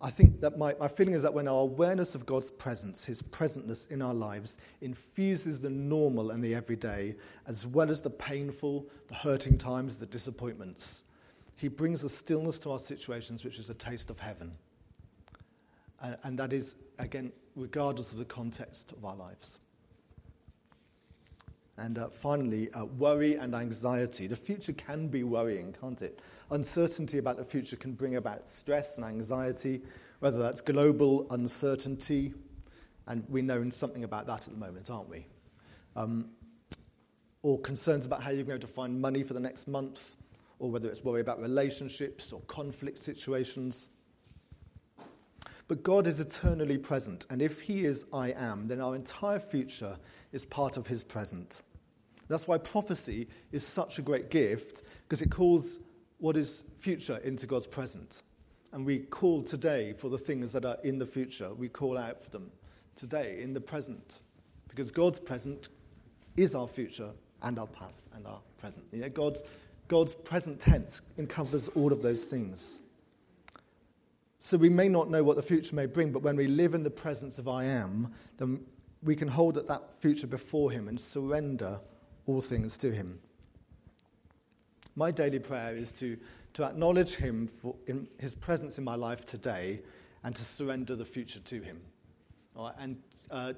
I 0.00 0.11
think 0.11 0.40
that 0.40 0.59
my, 0.59 0.74
my 0.81 0.88
feeling 0.88 1.14
is 1.14 1.22
that 1.22 1.33
when 1.33 1.46
our 1.46 1.61
awareness 1.61 2.16
of 2.16 2.26
God's 2.26 2.50
presence, 2.50 3.05
His 3.05 3.22
presentness 3.22 3.90
in 3.90 4.02
our 4.02 4.12
lives, 4.12 4.61
infuses 4.81 5.62
the 5.62 5.70
normal 5.70 6.33
and 6.33 6.42
the 6.42 6.55
everyday, 6.55 7.14
as 7.46 7.64
well 7.64 7.88
as 7.88 8.02
the 8.02 8.11
painful, 8.11 8.88
the 9.07 9.14
hurting 9.14 9.59
times, 9.59 10.00
the 10.00 10.07
disappointments, 10.07 11.05
He 11.57 11.68
brings 11.68 12.02
a 12.02 12.09
stillness 12.09 12.59
to 12.61 12.72
our 12.72 12.81
situations 12.81 13.44
which 13.44 13.61
is 13.61 13.70
a 13.70 13.74
taste 13.74 14.11
of 14.11 14.18
heaven. 14.18 14.57
And, 16.00 16.16
and 16.24 16.38
that 16.40 16.52
is, 16.52 16.83
again, 16.98 17.33
regardless 17.55 18.11
of 18.11 18.18
the 18.18 18.24
context 18.24 18.90
of 18.90 19.05
our 19.05 19.14
lives. 19.14 19.61
And 21.79 21.99
uh, 21.99 22.09
finally, 22.11 22.71
uh, 22.73 22.85
worry 22.85 23.37
and 23.37 23.55
anxiety. 23.55 24.27
The 24.27 24.37
future 24.37 24.75
can 24.75 25.09
be 25.09 25.23
worrying, 25.23 25.75
can't 25.81 26.01
it? 26.03 26.21
Uncertainty 26.51 27.19
about 27.19 27.39
the 27.39 27.45
future 27.45 27.77
can 27.77 27.93
bring 27.93 28.17
about 28.17 28.49
stress 28.49 28.99
and 28.99 29.07
anxiety, 29.07 29.81
whether 30.21 30.39
that's 30.39 30.61
global 30.61 31.27
uncertainty, 31.31 32.35
and 33.07 33.25
we 33.29 33.43
know 33.43 33.69
something 33.71 34.05
about 34.05 34.27
that 34.27 34.47
at 34.47 34.51
the 34.51 34.59
moment, 34.59 34.91
aren't 34.91 35.09
we? 35.09 35.27
Um, 35.97 36.29
or 37.43 37.59
concerns 37.61 38.07
about 38.07 38.23
how 38.23 38.31
you're 38.31 38.45
going 38.45 38.61
to 38.61 38.67
find 38.67 39.01
money 39.01 39.23
for 39.23 39.35
the 39.35 39.41
next 39.41 39.67
month, 39.67 40.17
or 40.59 40.71
whether 40.71 40.89
it's 40.89 41.03
worry 41.03 41.21
about 41.21 41.41
relationships 41.41 42.33
or 42.33 42.41
conflict 42.43 42.99
situations. 42.99 43.97
But 45.68 45.83
God 45.83 46.07
is 46.07 46.20
eternally 46.20 46.77
present, 46.77 47.27
and 47.31 47.40
if 47.40 47.61
He 47.61 47.85
is 47.85 48.07
I 48.12 48.33
am, 48.33 48.68
then 48.68 48.81
our 48.81 48.94
entire 48.94 49.38
future 49.38 49.96
is 50.33 50.44
part 50.44 50.77
of 50.77 50.87
His 50.87 51.03
present. 51.05 51.62
That's 52.29 52.48
why 52.48 52.59
prophecy 52.59 53.29
is 53.53 53.66
such 53.66 53.98
a 53.98 54.03
great 54.03 54.31
gift, 54.31 54.83
because 55.03 55.22
it 55.22 55.31
calls 55.31 55.79
what 56.18 56.37
is 56.37 56.70
future 56.79 57.18
into 57.18 57.46
God's 57.46 57.66
present. 57.66 58.22
And 58.72 58.87
we 58.87 59.01
call 59.01 59.42
today 59.42 59.92
for 59.92 60.09
the 60.09 60.18
things 60.18 60.53
that 60.53 60.64
are 60.64 60.79
in 60.83 60.98
the 60.98 61.07
future, 61.07 61.53
we 61.53 61.68
call 61.68 61.98
out 61.98 62.22
for 62.22 62.31
them 62.31 62.51
today 62.96 63.42
in 63.42 63.53
the 63.53 63.61
present, 63.61 64.20
because 64.68 64.90
God's 64.90 65.20
present 65.20 65.68
is 66.37 66.55
our 66.55 66.68
future 66.68 67.11
and 67.42 67.59
our 67.59 67.66
past 67.66 68.09
and 68.14 68.27
our 68.27 68.40
present. 68.59 68.87
You 68.92 69.01
know, 69.01 69.09
God's, 69.09 69.42
God's 69.88 70.14
present 70.14 70.61
tense 70.61 71.03
encompasses 71.18 71.68
all 71.68 71.92
of 71.92 72.03
those 72.03 72.25
things. 72.25 72.81
So 74.44 74.59
we 74.59 74.70
may 74.70 74.88
not 74.88 75.09
know 75.09 75.22
what 75.22 75.37
the 75.37 75.42
future 75.42 75.76
may 75.76 75.87
bring, 75.87 76.11
but 76.11 76.22
when 76.22 76.35
we 76.35 76.48
live 76.48 76.74
in 76.74 76.83
the 76.83 76.90
presence 76.90 77.38
of 77.38 77.46
I 77.46 77.62
am, 77.62 78.12
then 78.38 78.66
we 79.00 79.14
can 79.14 79.28
hold 79.28 79.57
at 79.57 79.68
that 79.68 79.94
future 80.00 80.26
before 80.26 80.72
Him 80.72 80.88
and 80.88 81.00
surrender 81.00 81.78
all 82.26 82.40
things 82.40 82.76
to 82.78 82.90
Him. 82.90 83.20
My 84.96 85.12
daily 85.12 85.38
prayer 85.38 85.76
is 85.76 85.92
to, 85.92 86.18
to 86.55 86.64
acknowledge 86.64 87.14
Him 87.14 87.46
for 87.46 87.76
in 87.87 88.09
His 88.18 88.35
presence 88.35 88.78
in 88.78 88.85
my 88.85 88.96
life 88.96 89.24
today 89.24 89.81
and 90.24 90.35
to 90.35 90.44
surrender 90.44 90.96
the 90.96 91.05
future 91.05 91.38
to 91.38 91.61
Him. 91.61 91.81
All 92.57 92.64
right, 92.64 92.74
and 92.81 92.96
uh, 93.31 93.52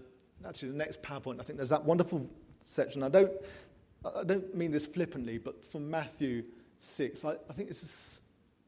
actually, 0.47 0.73
the 0.73 0.77
next 0.77 1.01
PowerPoint, 1.01 1.41
I 1.41 1.45
think 1.45 1.57
there's 1.57 1.71
that 1.71 1.87
wonderful 1.87 2.29
section. 2.61 3.03
I 3.03 3.09
don't, 3.09 3.33
I 4.05 4.23
don't 4.23 4.55
mean 4.55 4.71
this 4.71 4.85
flippantly, 4.85 5.39
but 5.39 5.65
from 5.65 5.91
Matthew 5.91 6.45
6, 6.77 7.25
I, 7.25 7.37
I 7.49 7.55
think 7.55 7.69
this 7.69 7.83
is, 7.83 8.21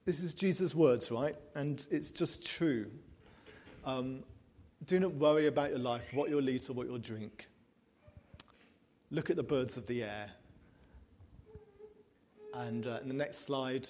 this 0.06 0.22
is 0.22 0.34
Jesus' 0.34 0.74
words, 0.74 1.10
right? 1.10 1.34
And 1.56 1.84
it's 1.90 2.10
just 2.10 2.46
true. 2.46 2.86
Um, 3.84 4.22
do 4.86 5.00
not 5.00 5.12
worry 5.14 5.48
about 5.48 5.70
your 5.70 5.80
life, 5.80 6.14
what 6.14 6.30
you'll 6.30 6.48
eat 6.48 6.70
or 6.70 6.74
what 6.74 6.86
you'll 6.86 6.98
drink. 6.98 7.48
Look 9.10 9.30
at 9.30 9.36
the 9.36 9.42
birds 9.42 9.76
of 9.76 9.86
the 9.86 10.04
air. 10.04 10.30
And 12.54 12.86
uh, 12.86 13.00
in 13.02 13.08
the 13.08 13.14
next 13.14 13.44
slide, 13.44 13.88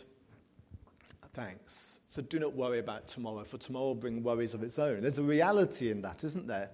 thanks. 1.35 2.01
So 2.09 2.23
do 2.23 2.39
not 2.39 2.55
worry 2.55 2.79
about 2.79 3.09
tomorrow, 3.09 3.45
for 3.45 3.59
tomorrow 3.59 3.89
will 3.89 3.95
bring 3.95 4.23
worries 4.23 4.55
of 4.55 4.63
its 4.63 4.79
own. 4.79 5.03
There's 5.03 5.19
a 5.19 5.23
reality 5.23 5.91
in 5.91 6.01
that, 6.01 6.25
isn't 6.25 6.47
there? 6.47 6.71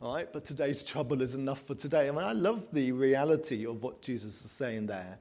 All 0.00 0.14
right, 0.14 0.30
but 0.32 0.44
today's 0.44 0.84
trouble 0.84 1.20
is 1.20 1.34
enough 1.34 1.60
for 1.60 1.74
today. 1.74 2.08
I 2.08 2.10
mean, 2.10 2.24
I 2.24 2.32
love 2.32 2.68
the 2.72 2.92
reality 2.92 3.66
of 3.66 3.82
what 3.82 4.00
Jesus 4.00 4.42
is 4.42 4.50
saying 4.50 4.86
there. 4.86 5.18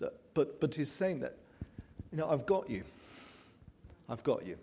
That, 0.00 0.14
but, 0.34 0.60
but 0.60 0.74
he's 0.74 0.90
saying 0.90 1.20
that, 1.20 1.36
you 2.10 2.18
know, 2.18 2.28
I've 2.28 2.46
got 2.46 2.68
you. 2.68 2.82
I've 4.12 4.22
got 4.22 4.46
you. 4.46 4.58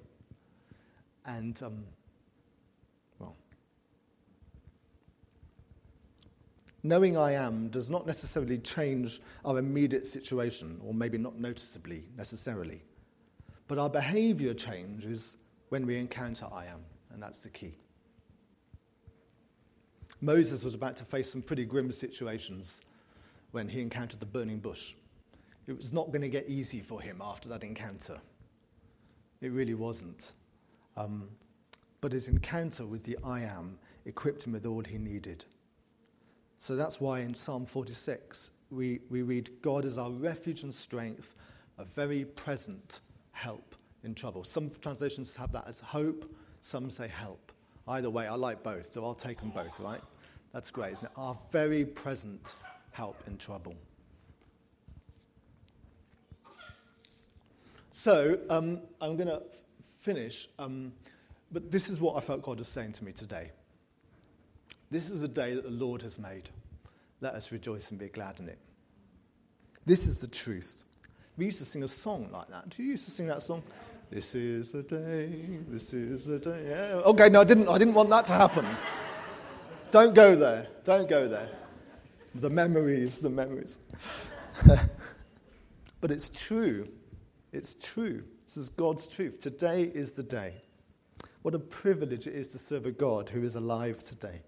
And, 1.26 1.60
um, 1.64 1.84
well, 3.18 3.36
knowing 6.84 7.18
I 7.18 7.32
am 7.32 7.70
does 7.70 7.90
not 7.90 8.06
necessarily 8.06 8.60
change 8.60 9.20
our 9.44 9.58
immediate 9.58 10.06
situation, 10.06 10.80
or 10.86 10.94
maybe 10.94 11.18
not 11.18 11.40
noticeably 11.40 12.04
necessarily. 12.16 12.84
But 13.68 13.80
our 13.80 13.90
behavior 13.90 14.54
changes 14.54 15.38
when 15.70 15.88
we 15.88 15.98
encounter 15.98 16.46
I 16.52 16.66
am, 16.66 16.82
and 17.12 17.22
that's 17.22 17.42
the 17.42 17.50
key. 17.50 17.74
Moses 20.22 20.64
was 20.64 20.76
about 20.76 20.96
to 20.98 21.04
face 21.06 21.32
some 21.32 21.42
pretty 21.42 21.66
grim 21.66 21.92
situations 21.92 22.82
when 23.50 23.68
he 23.68 23.82
encountered 23.82 24.20
the 24.20 24.28
burning 24.28 24.60
bush. 24.60 24.94
It 25.66 25.76
was 25.76 25.92
not 25.92 26.08
going 26.12 26.22
to 26.22 26.30
get 26.30 26.48
easy 26.48 26.82
for 26.82 27.02
him 27.02 27.20
after 27.20 27.50
that 27.50 27.64
encounter. 27.64 28.20
It 29.42 29.52
really 29.52 29.74
wasn't. 29.74 30.34
Um, 30.98 31.30
but 32.02 32.12
his 32.12 32.28
encounter 32.28 32.86
with 32.86 33.04
the 33.04 33.18
I 33.24 33.42
am 33.42 33.78
equipped 34.06 34.46
him 34.46 34.54
with 34.54 34.66
all 34.66 34.84
he 34.84 34.98
needed. 34.98 35.46
So 36.58 36.76
that's 36.76 37.00
why 37.00 37.22
in 37.22 37.34
Psalm 37.34 37.66
46 37.66 38.52
we, 38.72 39.00
we 39.10 39.22
read, 39.22 39.50
God 39.62 39.86
is 39.86 39.98
our 39.98 40.12
refuge 40.12 40.64
and 40.64 40.74
strength, 40.74 41.36
a 41.78 41.86
very 41.86 42.26
present 42.26 43.00
help 43.32 43.76
in 44.04 44.14
trouble. 44.14 44.44
Some 44.44 44.70
translations 44.70 45.36
have 45.36 45.52
that 45.54 45.68
as 45.68 45.80
hope, 45.80 46.30
some 46.62 46.90
say 46.90 47.08
help. 47.08 47.52
Either 47.88 48.10
way, 48.10 48.28
I 48.28 48.36
like 48.36 48.62
both, 48.62 48.92
so 48.92 49.04
I'll 49.04 49.16
take 49.16 49.40
them 49.40 49.50
both, 49.50 49.80
right? 49.80 50.02
That's 50.54 50.70
great, 50.70 50.94
isn't 50.94 51.08
it? 51.08 51.12
Our 51.18 51.38
very 51.52 51.86
present 51.86 52.54
help 52.92 53.24
in 53.28 53.38
trouble. 53.38 53.76
So 58.00 58.40
um, 58.50 58.80
I'm 59.02 59.18
going 59.18 59.28
to 59.28 59.42
finish, 60.00 60.48
um, 60.58 60.94
but 61.52 61.70
this 61.70 61.90
is 61.90 62.00
what 62.00 62.16
I 62.16 62.22
felt 62.22 62.42
God 62.42 62.60
was 62.60 62.70
saying 62.70 62.94
to 62.94 63.04
me 63.04 63.12
today. 63.12 63.52
This 64.90 65.10
is 65.10 65.20
the 65.20 65.28
day 65.28 65.54
that 65.54 65.66
the 65.66 65.70
Lord 65.70 66.02
has 66.04 66.18
made. 66.18 66.48
Let 67.20 67.34
us 67.34 67.52
rejoice 67.52 67.92
and 67.92 68.00
be 68.00 68.08
glad 68.08 68.40
in 68.40 68.48
it. 68.48 68.58
This 69.86 70.08
is 70.08 70.22
the 70.22 70.30
truth. 70.30 70.86
We 71.36 71.48
used 71.48 71.58
to 71.58 71.66
sing 71.66 71.84
a 71.84 71.90
song 71.90 72.30
like 72.32 72.48
that. 72.48 72.70
Do 72.70 72.84
you 72.84 72.92
used 72.92 73.04
to 73.04 73.12
sing 73.12 73.28
that 73.28 73.44
song? 73.44 73.64
This 74.10 74.34
is 74.34 74.72
the 74.72 74.84
day, 74.84 75.60
this 75.68 75.94
is 75.94 76.26
the 76.26 76.40
day. 76.40 76.68
Yeah. 76.70 77.02
Okay, 77.04 77.28
no, 77.28 77.42
I 77.42 77.44
didn't, 77.44 77.68
I 77.68 77.78
didn't 77.78 77.96
want 77.96 78.10
that 78.12 78.24
to 78.28 78.32
happen. 78.32 78.66
Don't 79.92 80.16
go 80.16 80.38
there. 80.38 80.68
Don't 80.86 81.10
go 81.10 81.28
there. 81.28 81.50
The 82.36 82.50
memories, 82.50 83.20
the 83.20 83.30
memories. 83.30 83.80
but 86.00 86.12
it's 86.12 86.30
true. 86.30 86.88
It's 87.52 87.76
true. 87.76 88.24
This 88.46 88.58
is 88.58 88.70
God's 88.70 89.08
truth. 89.08 89.40
Today 89.42 89.84
is 89.84 90.12
the 90.12 90.24
day. 90.24 90.56
What 91.42 91.56
a 91.56 91.60
privilege 91.60 92.28
it 92.28 92.36
is 92.36 92.50
to 92.50 92.60
serve 92.60 92.86
a 92.86 92.92
God 92.92 93.30
who 93.30 93.44
is 93.44 93.56
alive 93.56 94.04
today, 94.04 94.42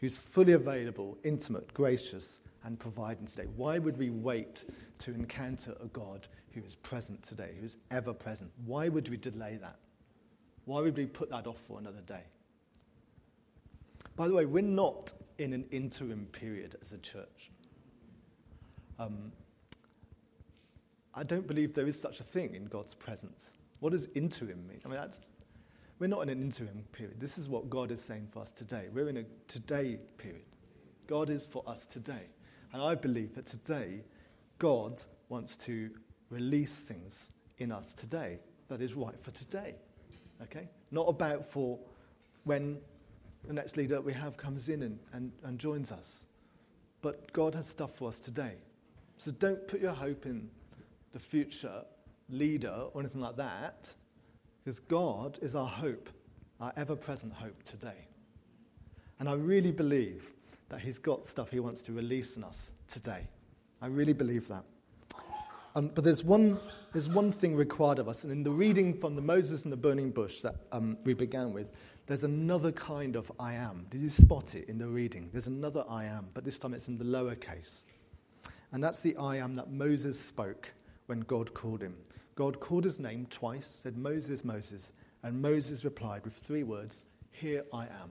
who's 0.00 0.16
fully 0.16 0.52
available, 0.52 1.18
intimate, 1.24 1.72
gracious, 1.74 2.48
and 2.64 2.78
providing 2.78 3.26
today. 3.26 3.46
Why 3.56 3.78
would 3.78 3.96
we 3.98 4.10
wait 4.10 4.64
to 4.98 5.12
encounter 5.12 5.74
a 5.82 5.86
God 5.86 6.28
who 6.54 6.62
is 6.62 6.76
present 6.76 7.22
today, 7.22 7.50
who 7.58 7.66
is 7.66 7.76
ever 7.90 8.12
present. 8.12 8.50
Why 8.64 8.88
would 8.88 9.08
we 9.08 9.16
delay 9.16 9.58
that? 9.60 9.76
Why 10.64 10.80
would 10.80 10.96
we 10.96 11.06
put 11.06 11.30
that 11.30 11.46
off 11.46 11.58
for 11.66 11.78
another 11.78 12.00
day? 12.06 12.22
By 14.16 14.28
the 14.28 14.34
way, 14.34 14.46
we're 14.46 14.62
not 14.62 15.12
in 15.38 15.52
an 15.52 15.64
interim 15.72 16.26
period 16.26 16.76
as 16.80 16.92
a 16.92 16.98
church. 16.98 17.50
Um, 18.98 19.32
I 21.14 21.22
don't 21.22 21.46
believe 21.46 21.74
there 21.74 21.86
is 21.86 22.00
such 22.00 22.20
a 22.20 22.24
thing 22.24 22.54
in 22.54 22.66
God's 22.66 22.94
presence. 22.94 23.50
What 23.80 23.92
does 23.92 24.06
interim 24.14 24.66
mean? 24.66 24.80
I 24.84 24.88
mean, 24.88 24.98
we're 25.98 26.08
not 26.08 26.22
in 26.22 26.28
an 26.28 26.42
interim 26.42 26.84
period. 26.92 27.20
This 27.20 27.38
is 27.38 27.48
what 27.48 27.70
God 27.70 27.92
is 27.92 28.02
saying 28.02 28.28
for 28.32 28.40
us 28.40 28.50
today. 28.50 28.88
We're 28.92 29.08
in 29.08 29.18
a 29.18 29.24
today 29.46 29.98
period. 30.18 30.44
God 31.06 31.30
is 31.30 31.46
for 31.46 31.62
us 31.66 31.86
today. 31.86 32.30
And 32.72 32.82
I 32.82 32.96
believe 32.96 33.34
that 33.36 33.46
today, 33.46 34.02
God 34.58 35.00
wants 35.28 35.56
to 35.58 35.90
release 36.30 36.86
things 36.86 37.30
in 37.58 37.70
us 37.70 37.94
today 37.94 38.40
that 38.68 38.80
is 38.80 38.94
right 38.94 39.18
for 39.18 39.30
today. 39.30 39.76
Okay? 40.42 40.68
Not 40.90 41.08
about 41.08 41.44
for 41.44 41.78
when 42.42 42.78
the 43.46 43.52
next 43.52 43.76
leader 43.76 44.00
we 44.00 44.12
have 44.12 44.36
comes 44.36 44.68
in 44.68 44.82
and, 44.82 44.98
and, 45.12 45.30
and 45.44 45.58
joins 45.58 45.92
us. 45.92 46.26
But 47.02 47.32
God 47.32 47.54
has 47.54 47.68
stuff 47.68 47.94
for 47.94 48.08
us 48.08 48.18
today. 48.18 48.54
So 49.18 49.30
don't 49.30 49.68
put 49.68 49.80
your 49.80 49.92
hope 49.92 50.26
in 50.26 50.50
the 51.14 51.20
future 51.20 51.82
leader 52.28 52.74
or 52.92 53.00
anything 53.00 53.20
like 53.20 53.36
that, 53.36 53.94
because 54.62 54.80
God 54.80 55.38
is 55.40 55.54
our 55.54 55.68
hope, 55.68 56.10
our 56.60 56.72
ever 56.76 56.96
present 56.96 57.32
hope 57.32 57.62
today. 57.62 58.08
And 59.20 59.28
I 59.28 59.34
really 59.34 59.70
believe 59.70 60.30
that 60.68 60.80
He's 60.80 60.98
got 60.98 61.24
stuff 61.24 61.50
He 61.50 61.60
wants 61.60 61.82
to 61.82 61.92
release 61.92 62.36
in 62.36 62.42
us 62.42 62.72
today. 62.88 63.28
I 63.80 63.86
really 63.86 64.12
believe 64.12 64.48
that. 64.48 64.64
Um, 65.76 65.90
but 65.94 66.02
there's 66.02 66.24
one, 66.24 66.56
there's 66.92 67.08
one 67.08 67.30
thing 67.30 67.54
required 67.54 68.00
of 68.00 68.08
us. 68.08 68.24
And 68.24 68.32
in 68.32 68.42
the 68.42 68.50
reading 68.50 68.92
from 68.92 69.14
the 69.14 69.22
Moses 69.22 69.62
and 69.64 69.72
the 69.72 69.76
burning 69.76 70.10
bush 70.10 70.40
that 70.40 70.56
um, 70.72 70.98
we 71.04 71.14
began 71.14 71.52
with, 71.52 71.72
there's 72.06 72.24
another 72.24 72.72
kind 72.72 73.14
of 73.14 73.30
I 73.38 73.54
am. 73.54 73.86
Did 73.90 74.00
you 74.00 74.08
spot 74.08 74.56
it 74.56 74.68
in 74.68 74.78
the 74.78 74.88
reading? 74.88 75.30
There's 75.32 75.46
another 75.46 75.84
I 75.88 76.04
am, 76.06 76.28
but 76.34 76.44
this 76.44 76.58
time 76.58 76.74
it's 76.74 76.88
in 76.88 76.98
the 76.98 77.04
lower 77.04 77.36
case. 77.36 77.84
And 78.72 78.82
that's 78.82 79.00
the 79.00 79.16
I 79.16 79.36
am 79.36 79.54
that 79.54 79.70
Moses 79.70 80.18
spoke 80.18 80.72
when 81.06 81.20
God 81.20 81.54
called 81.54 81.82
him. 81.82 81.94
God 82.34 82.60
called 82.60 82.84
his 82.84 82.98
name 82.98 83.26
twice, 83.30 83.66
said, 83.66 83.96
Moses, 83.96 84.44
Moses. 84.44 84.92
And 85.22 85.40
Moses 85.40 85.84
replied 85.84 86.24
with 86.24 86.34
three 86.34 86.62
words, 86.62 87.04
Here 87.30 87.64
I 87.72 87.84
am. 87.84 88.10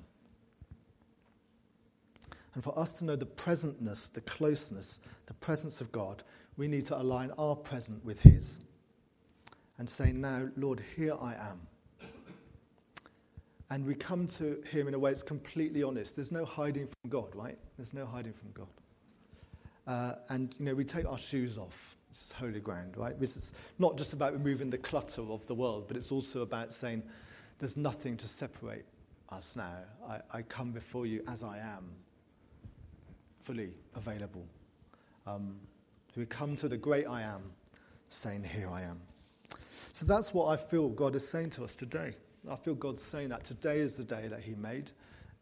And 2.53 2.63
for 2.63 2.77
us 2.77 2.91
to 2.93 3.05
know 3.05 3.15
the 3.15 3.25
presentness, 3.25 4.13
the 4.13 4.21
closeness, 4.21 4.99
the 5.25 5.33
presence 5.35 5.81
of 5.81 5.91
God, 5.91 6.23
we 6.57 6.67
need 6.67 6.85
to 6.85 6.97
align 6.97 7.31
our 7.37 7.55
present 7.55 8.03
with 8.05 8.19
His 8.19 8.61
and 9.77 9.89
say, 9.89 10.11
Now, 10.11 10.47
Lord, 10.55 10.81
here 10.95 11.15
I 11.19 11.33
am. 11.33 11.61
And 13.69 13.85
we 13.85 13.95
come 13.95 14.27
to 14.27 14.61
Him 14.69 14.87
in 14.87 14.93
a 14.93 14.99
way 14.99 15.11
that's 15.11 15.23
completely 15.23 15.81
honest. 15.81 16.15
There's 16.15 16.31
no 16.31 16.45
hiding 16.45 16.87
from 16.87 17.09
God, 17.09 17.33
right? 17.33 17.57
There's 17.77 17.93
no 17.93 18.05
hiding 18.05 18.33
from 18.33 18.51
God. 18.51 18.67
Uh, 19.85 20.15
and, 20.29 20.55
you 20.59 20.65
know, 20.65 20.75
we 20.75 20.85
take 20.85 21.05
our 21.05 21.17
shoes 21.17 21.57
off. 21.57 21.97
Is 22.13 22.31
holy 22.33 22.59
ground, 22.59 22.95
right? 22.95 23.19
This 23.19 23.35
is 23.35 23.55
not 23.79 23.97
just 23.97 24.13
about 24.13 24.33
removing 24.33 24.69
the 24.69 24.77
clutter 24.77 25.23
of 25.23 25.47
the 25.47 25.55
world, 25.55 25.85
but 25.87 25.97
it's 25.97 26.11
also 26.11 26.43
about 26.43 26.71
saying 26.71 27.01
there's 27.57 27.75
nothing 27.75 28.17
to 28.17 28.27
separate 28.27 28.85
us 29.29 29.55
now. 29.55 29.77
I, 30.07 30.19
I 30.31 30.41
come 30.43 30.69
before 30.69 31.07
you 31.07 31.23
as 31.27 31.41
I 31.41 31.57
am, 31.57 31.89
fully 33.41 33.71
available. 33.95 34.45
Um, 35.25 35.55
we 36.15 36.27
come 36.27 36.55
to 36.57 36.67
the 36.67 36.77
great 36.77 37.07
I 37.07 37.23
am, 37.23 37.41
saying, 38.09 38.43
Here 38.43 38.69
I 38.69 38.83
am. 38.83 39.01
So 39.91 40.05
that's 40.05 40.35
what 40.35 40.49
I 40.49 40.57
feel 40.57 40.89
God 40.89 41.15
is 41.15 41.27
saying 41.27 41.49
to 41.51 41.63
us 41.63 41.75
today. 41.75 42.13
I 42.47 42.55
feel 42.57 42.75
God's 42.75 43.01
saying 43.01 43.29
that 43.29 43.43
today 43.43 43.79
is 43.79 43.97
the 43.97 44.03
day 44.03 44.27
that 44.27 44.41
He 44.41 44.53
made, 44.53 44.91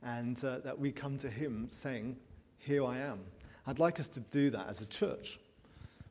and 0.03 0.41
uh, 0.45 0.59
that 0.59 0.79
we 0.79 0.93
come 0.93 1.17
to 1.17 1.29
Him 1.29 1.67
saying, 1.69 2.15
Here 2.59 2.85
I 2.85 2.99
am. 2.99 3.19
I'd 3.67 3.79
like 3.79 3.99
us 3.99 4.07
to 4.07 4.21
do 4.21 4.49
that 4.51 4.69
as 4.69 4.79
a 4.79 4.85
church. 4.85 5.37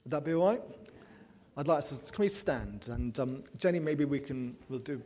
Would 0.05 0.13
that 0.13 0.25
be 0.25 0.35
all 0.35 0.49
right? 0.49 0.63
I'd 1.57 1.69
like 1.69 1.85
to, 1.89 1.95
can 1.95 2.23
we 2.23 2.29
stand? 2.29 2.89
And 2.89 3.19
um, 3.21 3.45
Jenny, 3.59 3.81
maybe 3.81 4.05
we 4.05 4.19
can, 4.19 4.57
we'll 4.69 4.79
do 4.79 5.03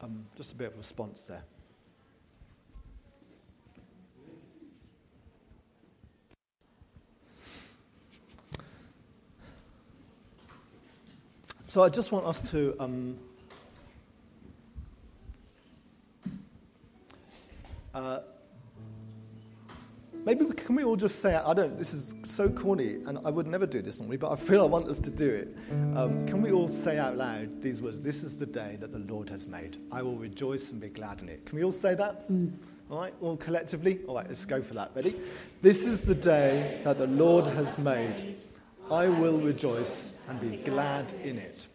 um, 0.00 0.24
just 0.36 0.52
a 0.52 0.56
bit 0.56 0.68
of 0.68 0.78
response 0.78 1.26
there. 1.26 1.44
So 11.66 11.82
I 11.82 11.88
just 11.88 12.12
want 12.12 12.26
us 12.26 12.50
to 12.50 12.76
um, 12.78 13.18
uh, 17.94 18.20
maybe 20.24 20.44
we, 20.44 20.54
can 20.54 20.76
we 20.76 20.84
all 20.84 20.96
just 20.96 21.20
say 21.20 21.34
I 21.34 21.54
don't. 21.54 21.78
This 21.78 21.94
is 21.94 22.14
so 22.24 22.48
corny, 22.48 22.98
and 23.06 23.18
I 23.24 23.30
would 23.30 23.46
never 23.46 23.66
do 23.66 23.82
this 23.82 23.98
normally, 23.98 24.16
but 24.16 24.30
I 24.30 24.36
feel 24.36 24.62
I 24.62 24.66
want 24.66 24.88
us 24.88 25.00
to 25.00 25.10
do 25.10 25.28
it. 25.28 25.56
Um, 25.96 26.26
can 26.26 26.42
we 26.42 26.52
all 26.52 26.68
say 26.68 26.98
out 26.98 27.16
loud 27.16 27.62
these 27.62 27.82
words? 27.82 28.00
This 28.00 28.22
is 28.22 28.38
the 28.38 28.46
day 28.46 28.76
that 28.80 28.92
the 28.92 29.00
Lord 29.00 29.28
has 29.30 29.46
made. 29.46 29.78
I 29.90 30.02
will 30.02 30.16
rejoice 30.16 30.70
and 30.70 30.80
be 30.80 30.88
glad 30.88 31.20
in 31.20 31.28
it. 31.28 31.46
Can 31.46 31.56
we 31.56 31.64
all 31.64 31.72
say 31.72 31.94
that? 31.94 32.30
Mm. 32.30 32.52
All 32.90 32.98
right, 32.98 33.14
all 33.22 33.36
collectively. 33.36 34.00
All 34.06 34.16
right, 34.16 34.26
let's 34.26 34.44
go 34.44 34.60
for 34.60 34.74
that. 34.74 34.90
Ready? 34.94 35.16
This 35.62 35.86
is 35.86 36.02
the 36.02 36.14
day 36.14 36.80
that 36.84 36.98
the 36.98 37.06
Lord 37.06 37.46
has 37.46 37.78
made. 37.78 38.36
I 38.90 39.08
will 39.08 39.38
rejoice 39.38 40.22
and 40.28 40.40
be 40.40 40.58
glad 40.58 41.12
in 41.24 41.38
it. 41.38 41.66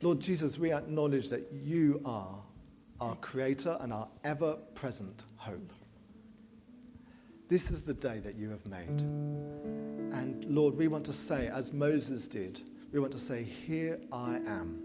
Lord 0.00 0.20
Jesus, 0.20 0.58
we 0.58 0.72
acknowledge 0.72 1.28
that 1.28 1.52
you 1.52 2.00
are 2.04 2.38
our 3.00 3.16
creator 3.16 3.76
and 3.80 3.92
our 3.92 4.08
ever 4.24 4.54
present 4.74 5.24
hope. 5.36 5.72
This 7.48 7.70
is 7.70 7.84
the 7.84 7.94
day 7.94 8.20
that 8.20 8.36
you 8.36 8.50
have 8.50 8.66
made. 8.66 9.00
And 10.12 10.44
Lord, 10.44 10.76
we 10.76 10.86
want 10.86 11.06
to 11.06 11.14
say, 11.14 11.48
as 11.48 11.72
Moses 11.72 12.28
did, 12.28 12.60
we 12.92 13.00
want 13.00 13.12
to 13.12 13.18
say, 13.18 13.42
Here 13.42 13.98
I 14.12 14.34
am. 14.36 14.82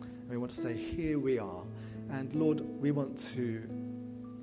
And 0.00 0.30
we 0.30 0.38
want 0.38 0.50
to 0.50 0.56
say, 0.56 0.74
Here 0.74 1.18
we 1.18 1.38
are. 1.38 1.62
And 2.08 2.34
Lord, 2.34 2.62
we 2.80 2.90
want 2.90 3.18
to 3.34 3.62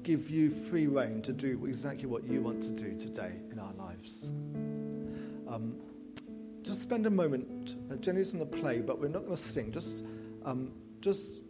give 0.04 0.30
you 0.30 0.52
free 0.52 0.86
reign 0.86 1.24
to 1.24 1.34
do 1.34 1.66
exactly 1.66 2.06
what 2.06 2.24
you 2.26 2.42
want 2.42 2.62
to 2.62 2.72
do 2.72 2.96
today 2.96 3.32
in 3.52 3.58
our 3.58 3.74
lives. 3.74 4.32
Um, 5.48 5.76
just 6.62 6.80
spend 6.80 7.08
a 7.08 7.10
moment. 7.10 7.76
Uh, 7.92 7.96
Jenny's 7.96 8.34
going 8.34 8.48
to 8.48 8.58
play, 8.58 8.82
but 8.82 9.00
we're 9.00 9.08
not 9.08 9.24
going 9.24 9.36
to 9.36 9.42
sing. 9.42 9.72
Just, 9.72 10.06
um, 10.46 10.72
just 11.02 11.42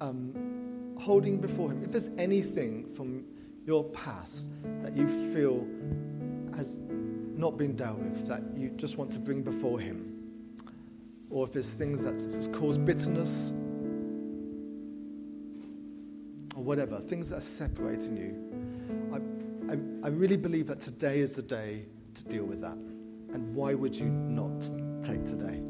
um, 0.00 0.94
holding 0.98 1.38
before 1.38 1.70
Him. 1.70 1.82
If 1.84 1.90
there's 1.90 2.08
anything 2.16 2.88
from 2.94 3.26
your 3.66 3.84
past 3.90 4.48
that 4.82 4.96
you 4.96 5.08
feel 5.32 5.66
has 6.56 6.78
not 7.36 7.58
been 7.58 7.74
dealt 7.74 7.98
with, 7.98 8.26
that 8.26 8.40
you 8.56 8.70
just 8.76 8.96
want 8.96 9.12
to 9.12 9.18
bring 9.18 9.42
before 9.42 9.80
Him, 9.80 10.14
or 11.28 11.44
if 11.44 11.52
there's 11.52 11.74
things 11.74 12.04
that 12.04 12.52
cause 12.52 12.78
bitterness, 12.78 13.50
or 16.54 16.62
whatever, 16.62 16.98
things 16.98 17.30
that 17.30 17.38
are 17.38 17.40
separating 17.40 18.16
you, 18.16 18.32
I, 19.12 19.72
I, 19.72 20.06
I 20.06 20.10
really 20.10 20.36
believe 20.36 20.68
that 20.68 20.80
today 20.80 21.18
is 21.18 21.34
the 21.34 21.42
day 21.42 21.84
to 22.14 22.24
deal 22.24 22.44
with 22.44 22.60
that. 22.60 22.78
And 23.34 23.54
why 23.54 23.74
would 23.74 23.94
you 23.94 24.06
not 24.06 24.60
take 25.02 25.24
today? 25.24 25.60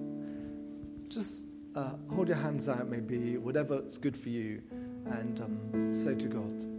Just 1.09 1.47
uh, 1.75 1.95
hold 2.11 2.29
your 2.29 2.37
hands 2.37 2.69
out, 2.69 2.87
maybe, 2.89 3.39
whatever's 3.39 3.97
good 3.97 4.17
for 4.17 4.29
you, 4.29 4.63
and 5.07 5.41
um, 5.41 5.95
say 5.95 6.15
to 6.15 6.29
God, 6.29 6.76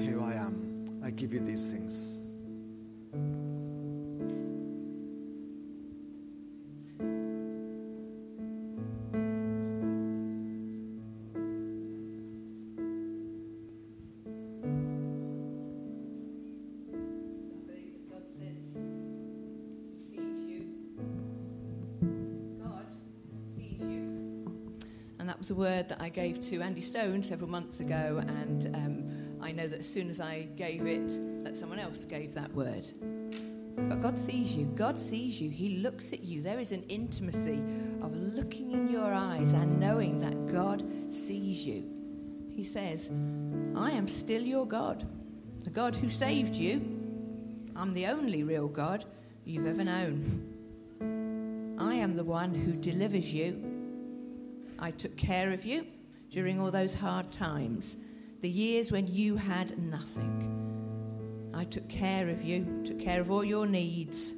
Here 0.00 0.20
I 0.22 0.32
am. 0.32 1.00
I 1.04 1.10
give 1.10 1.34
you 1.34 1.40
these 1.40 1.70
things. 1.70 2.18
I 3.12 3.16
believe 17.66 17.92
that 17.92 18.08
God 18.10 18.24
says 18.38 18.78
He 19.92 19.98
sees 19.98 20.42
you. 20.44 20.66
God 22.62 22.86
sees 23.54 23.82
you. 23.82 24.50
And 25.18 25.28
that 25.28 25.38
was 25.38 25.50
a 25.50 25.54
word 25.54 25.88
that 25.90 26.00
I 26.00 26.08
gave 26.08 26.40
to 26.48 26.62
Andy 26.62 26.80
Stone 26.80 27.22
several 27.22 27.50
months 27.50 27.80
ago, 27.80 28.22
and 28.26 28.74
um, 28.74 29.19
I 29.50 29.52
know 29.52 29.66
that 29.66 29.80
as 29.80 29.88
soon 29.88 30.08
as 30.08 30.20
I 30.20 30.46
gave 30.54 30.86
it, 30.86 31.42
that 31.42 31.56
someone 31.56 31.80
else 31.80 32.04
gave 32.04 32.34
that 32.34 32.54
word. 32.54 32.86
But 33.76 34.00
God 34.00 34.16
sees 34.16 34.54
you. 34.54 34.66
God 34.76 34.96
sees 34.96 35.40
you. 35.40 35.50
He 35.50 35.78
looks 35.78 36.12
at 36.12 36.22
you. 36.22 36.40
There 36.40 36.60
is 36.60 36.70
an 36.70 36.84
intimacy 36.84 37.60
of 38.00 38.16
looking 38.16 38.70
in 38.70 38.88
your 38.88 39.12
eyes 39.12 39.52
and 39.52 39.80
knowing 39.80 40.20
that 40.20 40.46
God 40.46 40.84
sees 41.12 41.66
you. 41.66 41.82
He 42.54 42.62
says, 42.62 43.10
I 43.74 43.90
am 43.90 44.06
still 44.06 44.40
your 44.40 44.68
God, 44.68 45.04
the 45.64 45.70
God 45.70 45.96
who 45.96 46.08
saved 46.08 46.54
you. 46.54 46.76
I'm 47.74 47.92
the 47.92 48.06
only 48.06 48.44
real 48.44 48.68
God 48.68 49.04
you've 49.44 49.66
ever 49.66 49.82
known. 49.82 51.76
I 51.76 51.96
am 51.96 52.14
the 52.14 52.22
one 52.22 52.54
who 52.54 52.70
delivers 52.74 53.34
you. 53.34 53.64
I 54.78 54.92
took 54.92 55.16
care 55.16 55.50
of 55.50 55.64
you 55.64 55.86
during 56.30 56.60
all 56.60 56.70
those 56.70 56.94
hard 56.94 57.32
times, 57.32 57.96
the 58.40 58.48
years 58.48 58.90
when 58.90 59.06
you 59.06 59.36
had 59.36 59.78
nothing. 59.78 60.56
I 61.52 61.64
took 61.64 61.88
care 61.88 62.28
of 62.28 62.42
you, 62.42 62.82
took 62.84 62.98
care 62.98 63.20
of 63.20 63.30
all 63.30 63.44
your 63.44 63.66
needs. 63.66 64.32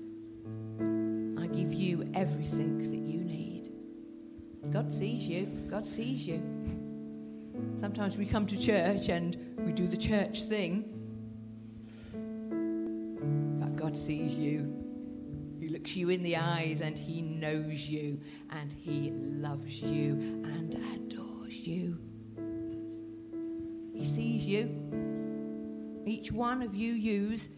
I 0.80 1.46
give 1.46 1.72
you 1.72 2.11
everything 2.14 2.78
that 2.78 2.98
you 2.98 3.20
need. 3.20 3.70
God 4.72 4.90
sees 4.90 5.28
you. 5.28 5.46
God 5.70 5.86
sees 5.86 6.26
you. 6.26 6.42
Sometimes 7.78 8.16
we 8.16 8.26
come 8.26 8.46
to 8.46 8.57
church 8.57 9.09
and 9.09 9.36
we 9.59 9.72
do 9.72 9.86
the 9.86 9.96
church 9.96 10.44
thing, 10.44 10.84
but 13.61 13.76
God 13.76 13.96
sees 13.96 14.36
you. 14.36 14.78
He 15.61 15.68
looks 15.68 15.94
you 15.94 16.09
in 16.09 16.24
the 16.24 16.36
eyes 16.36 16.80
and 16.80 16.98
He 16.98 17.22
knows 17.22 17.88
you 17.88 18.20
and 18.50 18.72
He 18.72 19.12
loves 19.12 19.80
you 19.80 20.12
and 20.44 20.74
adores 20.94 21.55
you. 21.55 21.98
He 24.03 24.09
sees 24.09 24.46
you. 24.48 24.68
Each 26.05 26.32
one 26.32 26.61
of 26.62 26.74
you 26.74 26.92
use, 26.92 27.48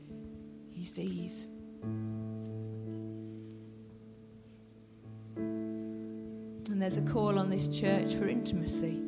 He 0.72 0.84
sees. 0.84 1.47
And 5.36 6.82
there's 6.82 6.99
a 6.99 7.03
call 7.03 7.38
on 7.38 7.49
this 7.49 7.66
church 7.68 8.14
for 8.14 8.28
intimacy 8.28 9.01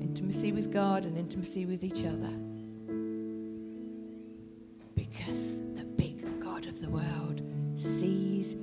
intimacy 0.00 0.50
with 0.50 0.72
God 0.72 1.04
and 1.04 1.16
intimacy 1.16 1.64
with 1.64 1.84
each 1.84 2.04
other. 2.04 2.32
Because 4.96 5.60
the 5.76 5.84
big 5.84 6.40
God 6.40 6.66
of 6.66 6.80
the 6.80 6.90
world 6.90 7.40
sees. 7.76 8.56